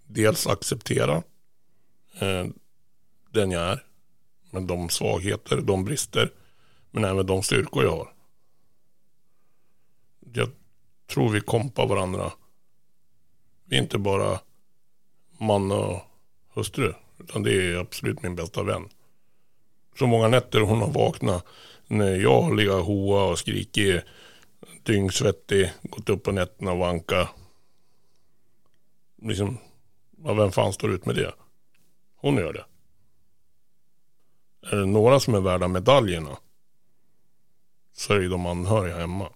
[0.08, 1.24] dels acceptera
[2.20, 2.46] eh,
[3.32, 3.86] den jag är.
[4.50, 6.34] Med de svagheter, de brister.
[6.92, 8.14] Men även de styrkor jag har.
[10.34, 10.50] Jag
[11.14, 12.32] tror vi kompar varandra.
[13.66, 14.40] Vi är inte bara
[15.38, 16.00] man och
[16.54, 16.94] hustru.
[17.20, 18.90] Utan det är absolut min bästa vän.
[20.00, 21.46] Så många nätter hon har vaknat
[21.88, 24.04] när jag har legat och hoa och skrikit
[24.84, 27.30] dyngsvettig, gått upp på nätterna och vanka.
[29.22, 29.58] Liksom,
[30.24, 31.34] ja, vem fan står ut med det?
[32.16, 32.66] Hon gör det.
[34.72, 36.38] Är det några som är värda medaljerna
[37.94, 39.30] så är det de anhöriga hemma.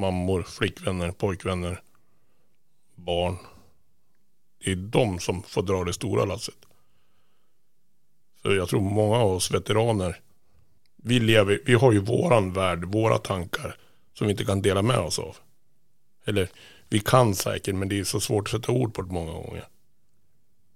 [0.00, 1.82] Mammor, flickvänner, pojkvänner,
[2.94, 3.36] barn.
[4.64, 6.54] Det är de som får dra det stora lasset.
[8.42, 10.20] För jag tror många av oss veteraner,
[10.96, 13.76] vi, lever, vi har ju våran värld, våra tankar
[14.12, 15.36] som vi inte kan dela med oss av.
[16.24, 16.48] Eller
[16.88, 19.68] vi kan säkert, men det är så svårt att sätta ord på det många gånger.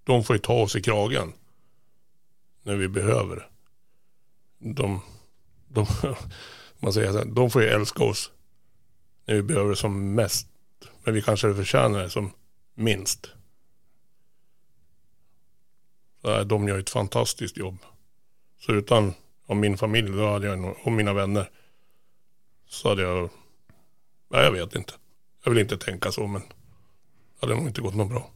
[0.05, 1.33] De får ju ta oss i kragen
[2.63, 3.49] när vi behöver.
[4.59, 5.01] De,
[5.69, 5.87] de,
[6.79, 8.31] man säger så här, de får ju älska oss
[9.25, 10.47] när vi behöver det som mest.
[11.05, 12.31] Men vi kanske förtjänar det som
[12.75, 13.27] minst.
[16.23, 17.79] Så de gör ett fantastiskt jobb.
[18.61, 19.15] Så utan
[19.47, 21.51] om min familj då hade jag, och mina vänner
[22.69, 23.31] så hade jag,
[24.29, 24.93] nej jag vet inte.
[25.45, 28.31] Jag vill inte tänka så men det hade nog inte gått något bra.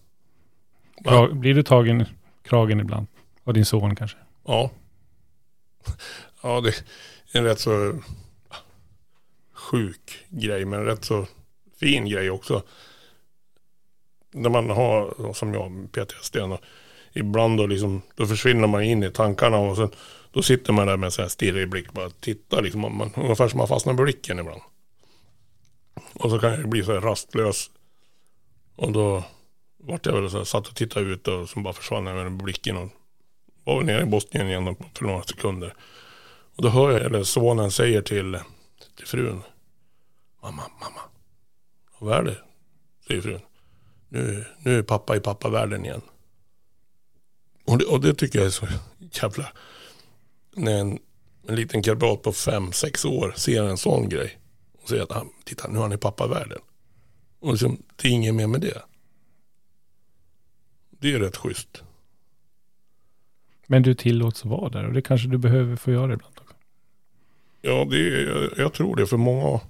[1.05, 2.07] Kra- Blir du tagen i
[2.43, 3.07] kragen ibland?
[3.45, 4.19] Av din son kanske?
[4.45, 4.71] Ja.
[6.43, 7.99] Ja, det är en rätt så
[9.69, 11.27] sjuk grej, men rätt så
[11.81, 12.63] fin grej också.
[14.31, 16.37] När man har, som jag, PTSD,
[17.13, 19.91] ibland då, liksom, då försvinner man in i tankarna och sen
[20.33, 23.69] då sitter man där med en stirrig blick, bara tittar liksom, man, ungefär som man
[23.69, 24.61] fastnar med blicken ibland.
[26.15, 27.71] Och så kan jag bli så här rastlös.
[28.77, 29.25] Och då
[29.77, 32.33] vart jag väl så här, satt och tittade ut och så bara försvann jag med
[32.33, 32.89] blicken och
[33.65, 35.75] var nere i Bosnien igen för några sekunder.
[36.57, 38.39] Och då hör jag, eller sonen säger till,
[38.97, 39.43] till frun.
[40.43, 41.01] Mamma, mamma.
[41.99, 42.39] Vad är det?
[43.07, 43.41] Säger frun.
[44.09, 46.01] Nu, nu är pappa i pappavärlden igen.
[47.65, 48.67] Och det, och det tycker jag är så
[49.23, 49.53] jävla...
[50.55, 50.99] När en,
[51.47, 54.39] en liten krabat på fem, sex år ser en sån grej.
[54.83, 56.59] Och säger att ah, titta nu är han i pappavärlden.
[57.41, 58.83] Och liksom, det är inget mer med det.
[60.91, 61.83] Det är rätt schysst.
[63.67, 66.55] Men du tillåts vara där och det kanske du behöver få göra ibland också.
[67.63, 69.61] Ja, det jag, jag tror det för många.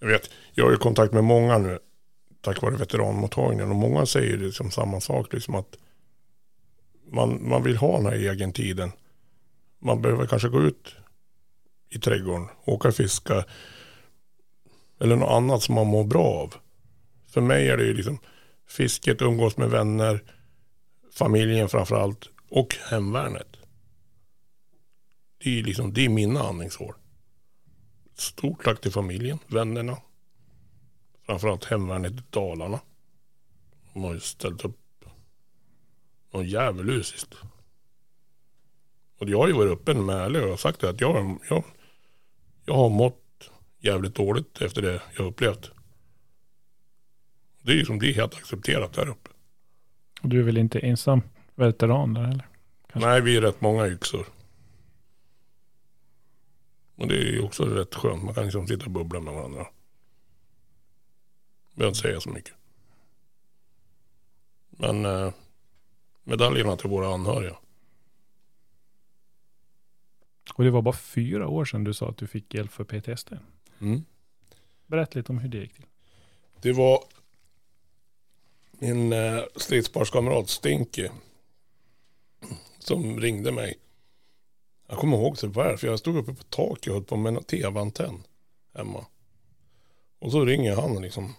[0.00, 1.78] Jag vet, jag har ju kontakt med många nu
[2.40, 5.78] tack vare veteranmottagningen och många säger liksom samma sak, liksom att
[7.12, 8.92] man, man vill ha den här egen tiden.
[9.78, 10.96] Man behöver kanske gå ut
[11.90, 13.44] i trädgården, åka fiska
[15.00, 16.54] eller något annat som man mår bra av.
[17.26, 18.18] För mig är det ju liksom
[18.68, 20.24] fisket, umgås med vänner,
[21.12, 23.56] familjen framför allt, och hemvärnet.
[25.44, 26.94] Det är, liksom, det är mina andningshål.
[28.20, 29.96] Stort tack till familjen, vännerna.
[31.26, 32.80] Framförallt hemvärnet i Dalarna.
[33.92, 35.04] De har ju ställt upp
[36.30, 37.34] något djävulusiskt.
[39.18, 41.64] Och jag har ju varit öppen med ärlig och sagt att jag, jag,
[42.64, 45.70] jag har mått jävligt dåligt efter det jag upplevt.
[47.62, 49.30] Det är ju som det är helt accepterat där uppe.
[50.22, 51.22] Och du är väl inte ensam
[51.54, 52.48] veteran där eller?
[52.92, 53.08] Kanske.
[53.08, 54.26] Nej, vi är rätt många yxor.
[57.00, 58.22] Och det är ju också rätt skönt.
[58.22, 59.66] Man kan liksom sitta och bubbla med varandra.
[61.74, 62.54] Behöver inte säga så mycket.
[64.70, 65.32] Men eh,
[66.24, 67.56] medaljerna till våra anhöriga.
[70.54, 73.32] Och det var bara fyra år sedan du sa att du fick hjälp för PTSD.
[73.78, 74.04] Mm.
[74.86, 75.86] Berätta lite om hur det gick till.
[76.60, 77.04] Det var
[78.70, 81.08] min eh, stridsparskamrat Stinky
[82.78, 83.78] som ringde mig.
[84.90, 87.16] Jag kommer ihåg typ det väl, för jag stod uppe på taket och höll på
[87.16, 88.22] med en tv-antenn
[88.74, 89.06] hemma.
[90.18, 91.34] Och så ringer han liksom.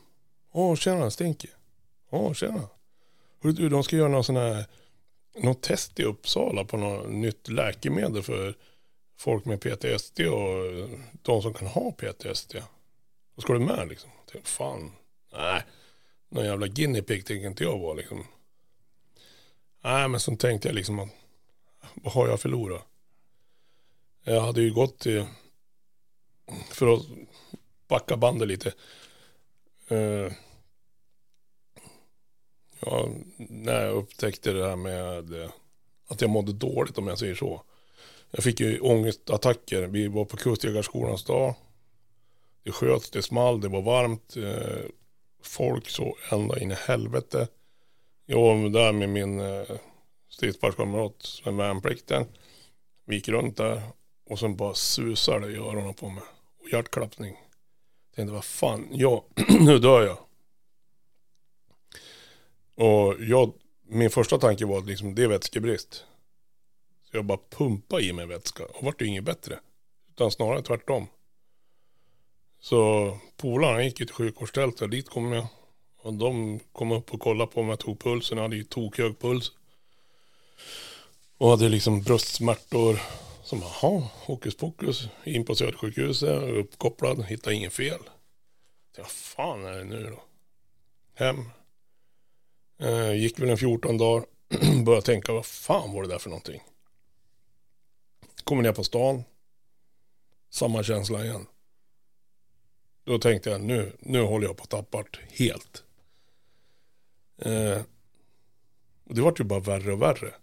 [0.51, 1.47] Åh, tjena Stinky.
[2.09, 2.69] Åh, tjena.
[3.41, 4.65] Hörru du, de ska göra någon sån här,
[5.35, 8.55] något test i Uppsala på något nytt läkemedel för
[9.17, 10.89] folk med PTSD och
[11.21, 12.55] de som kan ha PTSD.
[13.35, 14.09] Då ska du med liksom.
[14.19, 14.91] Jag tänkte, fan,
[15.33, 15.63] nej,
[16.29, 18.25] någon jävla guinea pig tänker inte jag vara liksom.
[19.83, 21.09] Nej, men så tänkte jag liksom att
[21.93, 22.87] vad har jag förlorat?
[24.23, 25.25] Jag hade ju gått till,
[26.69, 27.01] för att
[27.87, 28.73] backa bandet lite.
[29.87, 30.31] Eh,
[32.79, 35.49] ja, när jag upptäckte det här med eh,
[36.07, 37.63] att jag mådde dåligt om jag säger så.
[38.31, 39.87] Jag fick ju ångestattacker.
[39.87, 41.55] Vi var på Kustjägarskolans dag.
[42.63, 44.37] Det sköts, det small, det var varmt.
[44.37, 44.85] Eh,
[45.43, 47.47] folk så ända in i helvete.
[48.25, 49.77] Jag var där med min eh,
[50.29, 52.25] stridsparskamrat med värnplikten.
[53.05, 53.81] Vi gick runt där
[54.31, 56.23] och sen bara susar det i öronen på mig.
[56.61, 57.35] Och hjärtklappning.
[58.09, 59.25] Jag tänkte vad fan, ja,
[59.59, 60.17] nu dör jag.
[62.87, 63.53] Och jag,
[63.87, 66.05] min första tanke var att liksom, det är vätskebrist.
[67.03, 69.59] Så jag bara pumpade i mig vätska och vart det inget bättre.
[70.09, 71.07] Utan snarare tvärtom.
[72.59, 75.47] Så polarna gick ju till sjukvårdstältet, dit kom jag.
[75.97, 79.51] Och de kom upp och kollade på mig, tog pulsen, jag hade ju tokhög puls.
[81.37, 82.99] Och hade liksom bröstsmärtor.
[83.51, 87.99] Som, jaha, hokus pokus, in på Södersjukhuset, uppkopplad, hittade ingen fel.
[88.95, 90.23] Så, vad fan är det nu då?
[91.13, 91.49] Hem.
[92.79, 94.25] Eh, gick väl en 14 dagar,
[94.85, 96.61] började tänka, vad fan var det där för någonting?
[98.43, 99.23] kommer ner på stan.
[100.49, 101.45] Samma känsla igen.
[103.03, 105.83] Då tänkte jag nu, nu håller jag på att tappa det helt.
[107.37, 107.81] Eh,
[109.03, 110.33] och det vart ju bara värre och värre.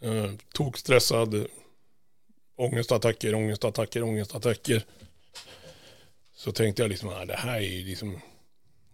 [0.00, 0.32] Eh,
[2.56, 4.84] ångestattacker, ångestattacker, ångestattacker.
[6.34, 8.20] Så tänkte jag liksom, ah, det här är liksom,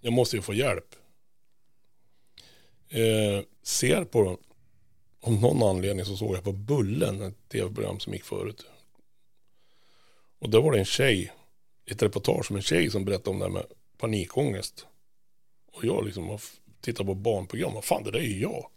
[0.00, 0.94] jag måste ju få hjälp.
[2.88, 4.38] Eh, ser på,
[5.20, 8.66] om någon anledning så såg jag på Bullen, ett tv-program som gick förut.
[10.38, 11.32] Och då var det en tjej,
[11.86, 13.66] ett reportage om en tjej som berättade om det här med
[13.98, 14.86] panikångest.
[15.72, 16.38] Och jag liksom
[16.80, 18.70] tittar på barnprogram, vad fan det där är ju jag.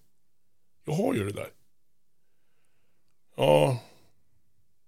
[0.85, 1.51] Jag har ju det där.
[3.35, 3.79] Ja,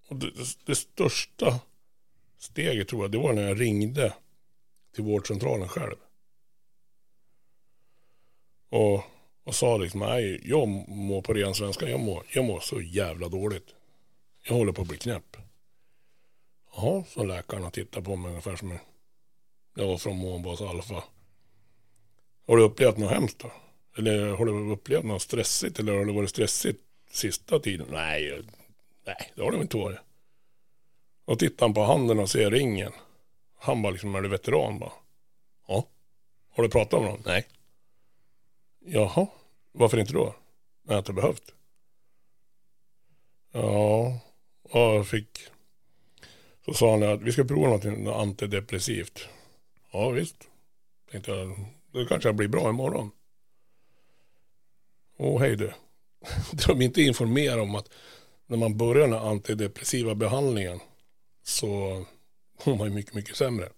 [0.07, 0.31] och det,
[0.65, 1.59] det, största
[2.37, 4.13] steget tror jag, det var när jag ringde
[4.95, 5.95] till vårdcentralen själv.
[8.69, 9.03] Och,
[9.43, 13.29] och sa liksom, nej, jag mår på ren svenska, jag mår, jag mår så jävla
[13.29, 13.75] dåligt.
[14.43, 15.37] Jag håller på att bli knäpp.
[16.75, 18.77] Jaha, så läkarna tittar på mig ungefär som
[19.75, 21.03] jag var från Månbas Alfa.
[22.47, 23.51] Har du upplevt något hemskt då?
[23.97, 25.79] Eller har du upplevt något stressigt?
[25.79, 27.87] Eller har det varit stressigt sista tiden?
[27.91, 28.41] Nej,
[29.05, 29.99] nej det har de inte varit.
[31.25, 32.91] Och tittar han på handen och ser ringen.
[33.59, 34.79] Han bara liksom, är du veteran?
[34.79, 34.91] Bara,
[35.67, 35.87] ja.
[36.49, 37.21] Har du pratat med någon?
[37.25, 37.47] Nej.
[38.79, 39.27] Jaha,
[39.71, 40.35] varför inte då?
[40.83, 41.53] Jag har inte behövt.
[43.51, 44.19] Ja,
[44.63, 45.39] och jag fick.
[46.65, 49.27] Så sa han att vi ska prova något antidepressivt.
[49.91, 50.47] Ja visst.
[51.11, 53.11] Tänkte jag, det kanske blir bra imorgon.
[55.17, 55.73] Åh hej du.
[56.67, 57.89] De inte informerar om att
[58.45, 60.79] när man börjar den antidepressiva behandlingen
[61.43, 61.67] så
[62.65, 63.69] mår man ju mycket, mycket sämre.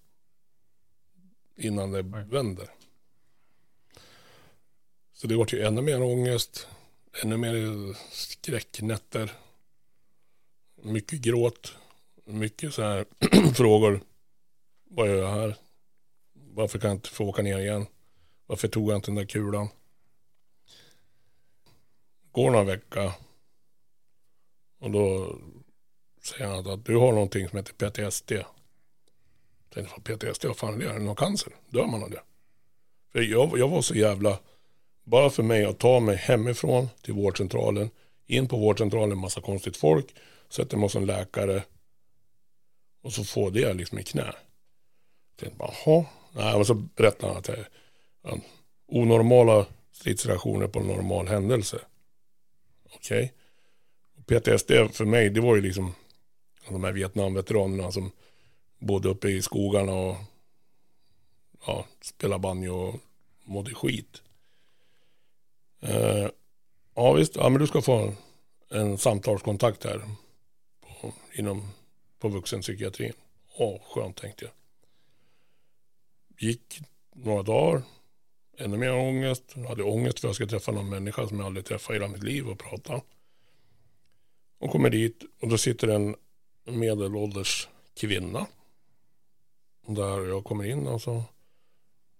[1.55, 2.69] Innan det vänder.
[5.13, 6.67] Så det vart ju ännu mer ångest,
[7.23, 9.31] ännu mer skräcknätter,
[10.83, 11.75] mycket gråt,
[12.25, 13.05] mycket så här
[13.55, 14.01] frågor.
[14.89, 15.55] Vad gör jag här?
[16.33, 17.85] Varför kan jag inte få åka ner igen?
[18.45, 19.67] Varför tog jag inte den där kulan?
[22.31, 23.13] Går några vecka
[24.79, 25.35] och då
[26.23, 28.31] säger han att du har någonting som heter PTSD.
[28.31, 28.45] Jag
[29.69, 30.89] tänkte, PTSD, vad fan är det?
[30.89, 31.53] Är det någon cancer?
[31.69, 32.21] Dör man av det?
[33.11, 34.39] För jag, jag var så jävla,
[35.03, 37.89] bara för mig att ta mig hemifrån till vårdcentralen,
[38.25, 40.15] in på vårdcentralen, massa konstigt folk,
[40.49, 41.63] sätter mig hos en läkare
[43.01, 44.21] och så får det liksom i knä.
[44.21, 44.35] Jag
[45.39, 46.05] tänkte bara, jaha.
[46.31, 47.67] Nej, men så berättar han att det är
[48.87, 51.79] onormala stridsreaktioner på en normal händelse.
[52.95, 53.23] Okej.
[53.23, 54.39] Okay.
[54.39, 55.93] PTSD för mig, det var ju liksom
[56.69, 58.11] de här Vietnamveteranerna som
[58.79, 60.15] bodde uppe i skogarna och
[61.65, 62.99] ja, spelade banjo och
[63.43, 64.21] mådde skit.
[65.79, 66.27] Eh,
[66.95, 68.13] ja visst, ja, men du ska få
[68.69, 70.01] en samtalskontakt här
[70.81, 71.71] på, inom,
[72.19, 73.13] på vuxenpsykiatrin.
[73.57, 74.53] Åh, skönt tänkte jag.
[76.49, 76.79] Gick
[77.15, 77.83] några dagar,
[78.59, 79.43] ännu mer ångest.
[79.55, 81.93] Jag hade ångest för att jag skulle träffa någon människa som jag aldrig träffat i
[81.93, 83.01] hela mitt liv och prata.
[84.59, 86.15] Och kommer dit och då sitter en
[86.65, 87.67] medelålders
[87.99, 88.47] kvinna.
[89.87, 91.23] Där jag kommer in och så.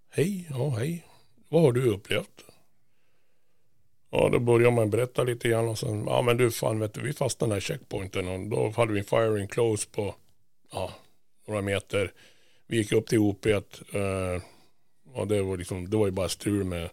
[0.10, 1.06] Hej, ja hej.
[1.50, 2.46] Vad har du upplevt?
[4.12, 7.02] Ja, då börjar man berätta lite grann och sen, ja men du fan vet du,
[7.02, 10.16] vi fastnade i checkpointen och då hade vi en firing close på,
[10.72, 10.94] ja,
[11.48, 12.14] några meter.
[12.68, 13.62] Vi gick upp till OP, eh,
[15.14, 16.90] och det var liksom, det var ju bara strul med,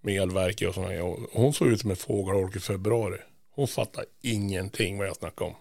[0.00, 3.18] med elverket och sådana och Hon såg ut som en fågelholk i februari.
[3.50, 5.56] Hon fattade ingenting vad jag snackade om.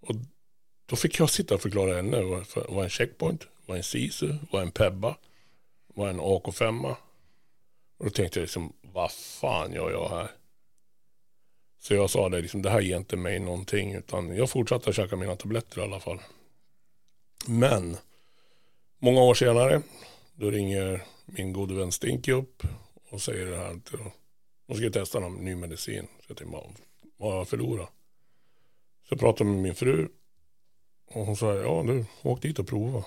[0.00, 0.14] Och
[0.86, 4.62] då fick jag sitta och förklara henne vad, vad en checkpoint, vad en SISU, vad
[4.62, 5.16] en PEBBA,
[5.86, 6.94] vad en AK5.
[7.98, 10.30] Och då tänkte jag liksom, vad fan gör jag här?
[11.80, 15.16] Så jag sa det, liksom, det här ger inte mig någonting, utan jag fortsatte käka
[15.16, 16.20] mina tabletter i alla fall.
[17.46, 17.96] Men,
[18.98, 19.82] många år senare,
[20.34, 22.62] då ringer min gode vän Stinky upp
[23.10, 23.92] och säger det här att
[24.66, 26.06] de ska testa någon ny medicin.
[26.20, 26.56] Så jag tänkte,
[27.16, 27.88] vad har jag förlorat?
[29.08, 30.08] Så jag pratade med min fru.
[31.06, 33.04] Och hon sa, ja du, åk dit och prova.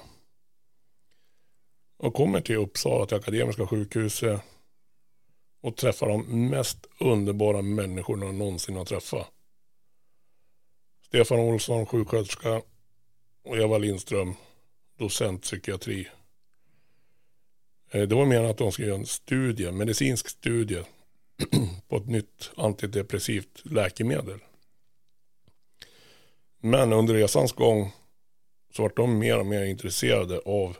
[1.97, 4.41] Och kommer till Uppsala, till Akademiska sjukhuset.
[5.61, 9.31] Och träffar de mest underbara människorna jag någonsin har träffat.
[11.05, 12.61] Stefan Olsson, sjuksköterska.
[13.43, 14.35] Och Eva Lindström,
[14.97, 16.07] docent psykiatri.
[17.91, 20.83] Eh, det var menat att de skulle göra en studie, medicinsk studie
[21.87, 24.39] på ett nytt antidepressivt läkemedel.
[26.59, 27.91] Men under resans gång
[28.73, 30.77] så vart de mer och mer intresserade av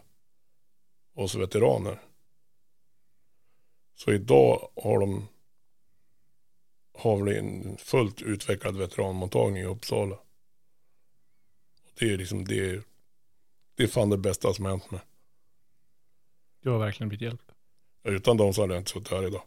[1.16, 2.02] oss veteraner.
[3.96, 5.28] Så idag har de
[6.94, 10.18] har vi en fullt utvecklad veteranmottagning i Uppsala.
[12.00, 12.84] Det är liksom det,
[13.82, 15.02] det är fan det bästa som har hänt mig.
[16.64, 17.52] Du har verkligen blivit hjälpt.
[18.04, 19.44] Utan dem så hade jag inte suttit här idag.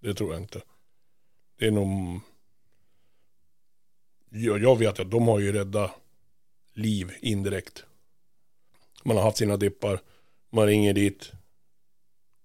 [0.00, 0.62] Det tror jag inte.
[1.58, 2.20] Det är nog...
[4.30, 5.90] Jag, jag vet att de har ju räddat
[6.72, 7.84] liv indirekt.
[9.04, 10.00] Man har haft sina dippar.
[10.50, 11.32] Man ringer dit.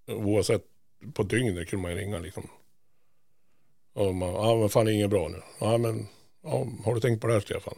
[0.07, 0.65] Oavsett
[1.13, 2.49] på dygnet kunde man ju ringa liksom.
[3.93, 5.41] Och man, ja men fan det är inget bra nu.
[5.59, 6.07] Ja men,
[6.41, 7.75] ja, har du tänkt på det här Stefan?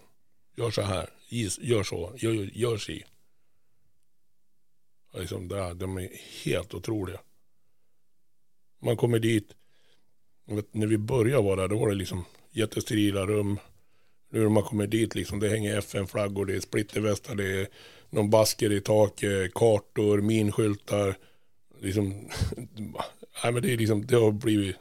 [0.57, 1.09] Gör så här,
[1.59, 3.03] gör så, gör, gör si.
[5.13, 6.09] Liksom, där, de är
[6.43, 7.19] helt otroliga.
[8.79, 9.55] Man kommer dit,
[10.45, 13.59] vet, när vi började vara där, då var det liksom jättesterila rum.
[14.29, 17.67] Nu när man kommer dit, liksom, det hänger FN-flaggor, det är splittervästar, det är
[18.09, 21.17] någon basker i taket, kartor, minskyltar.
[21.81, 22.09] Liksom,
[23.43, 24.75] nej, men det, är liksom, det har blivit,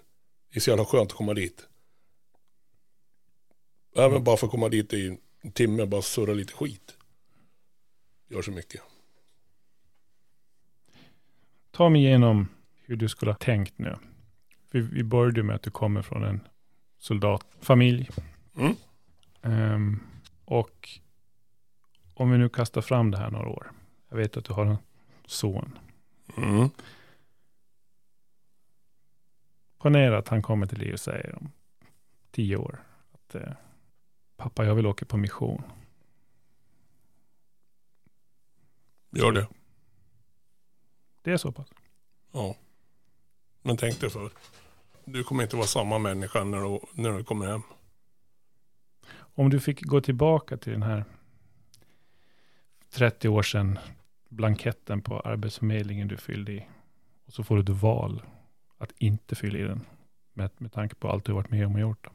[0.52, 1.66] det är så jävla skönt att komma dit.
[3.96, 6.96] Även bara för att komma dit är en timme, bara surra lite skit.
[8.28, 8.82] Gör så mycket.
[11.70, 12.48] Ta mig igenom
[12.82, 13.96] hur du skulle ha tänkt nu.
[14.70, 16.40] Vi, vi började med att du kommer från en
[16.98, 18.08] soldatfamilj.
[18.56, 18.76] Mm.
[19.42, 20.00] Ehm,
[20.44, 20.88] och
[22.14, 23.70] om vi nu kastar fram det här några år.
[24.08, 24.76] Jag vet att du har en
[25.26, 25.78] son.
[26.36, 26.70] Mm.
[29.78, 31.52] Ponera att han kommer till dig och säger om
[32.30, 32.82] tio år
[33.12, 33.52] att eh,
[34.36, 35.62] pappa, jag vill åka på mission.
[39.10, 39.48] Gör det.
[41.22, 41.68] Det är så pass.
[42.32, 42.56] Ja.
[43.62, 44.30] Men tänk dig för.
[45.04, 47.62] Du kommer inte vara samma människa när du, när du kommer hem.
[49.10, 51.04] Om du fick gå tillbaka till den här
[52.90, 53.78] 30 år sedan
[54.28, 56.66] blanketten på Arbetsförmedlingen du fyllde i.
[57.26, 58.22] Och så får du ett val
[58.78, 59.80] att inte fylla i den.
[60.32, 62.06] Med, med tanke på allt du varit med om och gjort.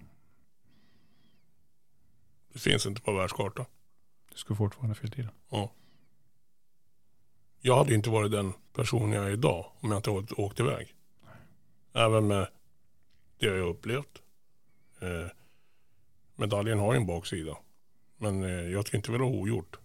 [2.53, 3.65] Det finns inte på världskartan.
[4.31, 5.67] Du skulle fortfarande fylla i den.
[7.63, 10.95] Jag hade inte varit den person jag är idag om jag inte åkt, åkt iväg.
[11.93, 12.47] Även med
[13.37, 14.21] det jag har upplevt.
[14.99, 15.27] Eh,
[16.35, 17.57] medaljen har ju en baksida.
[18.17, 19.79] Men eh, jag skulle inte vilja ha ogjort.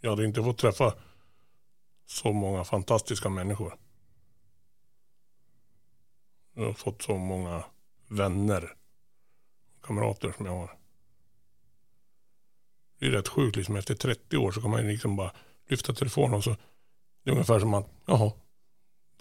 [0.00, 0.94] Jag hade inte fått träffa
[2.06, 3.76] så många fantastiska människor.
[6.54, 7.64] Jag har fått så många
[8.08, 8.76] vänner.
[9.86, 10.78] Kamrater som jag har.
[12.98, 15.32] Det är rätt sjukt liksom efter 30 år så kan man ju liksom bara
[15.68, 16.56] lyfta telefonen och så
[17.22, 18.32] det är ungefär som att jaha,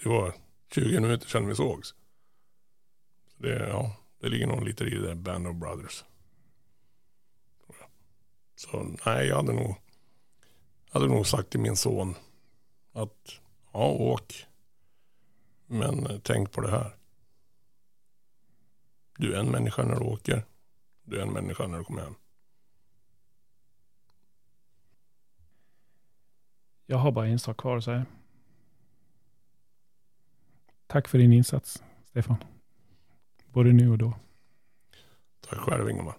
[0.04, 0.34] det var
[0.74, 1.96] 20 minuter sedan vi sågs.
[3.28, 6.04] Så det, ja, det ligger nog lite i det där Band of Brothers.
[8.56, 9.76] Så nej, jag hade nog,
[10.90, 12.16] hade nog sagt till min son
[12.92, 13.40] att
[13.74, 14.46] ja, åk.
[15.66, 16.96] Men eh, tänk på det här.
[19.18, 20.46] Du är en människa när du åker.
[21.06, 22.16] Du är en människa när du kommer hem.
[26.86, 28.06] Jag har bara en sak kvar att säga.
[30.88, 32.44] Tack för din insats, Stefan.
[33.48, 34.14] Både nu och då.
[35.40, 36.16] Tack själv Ingemar.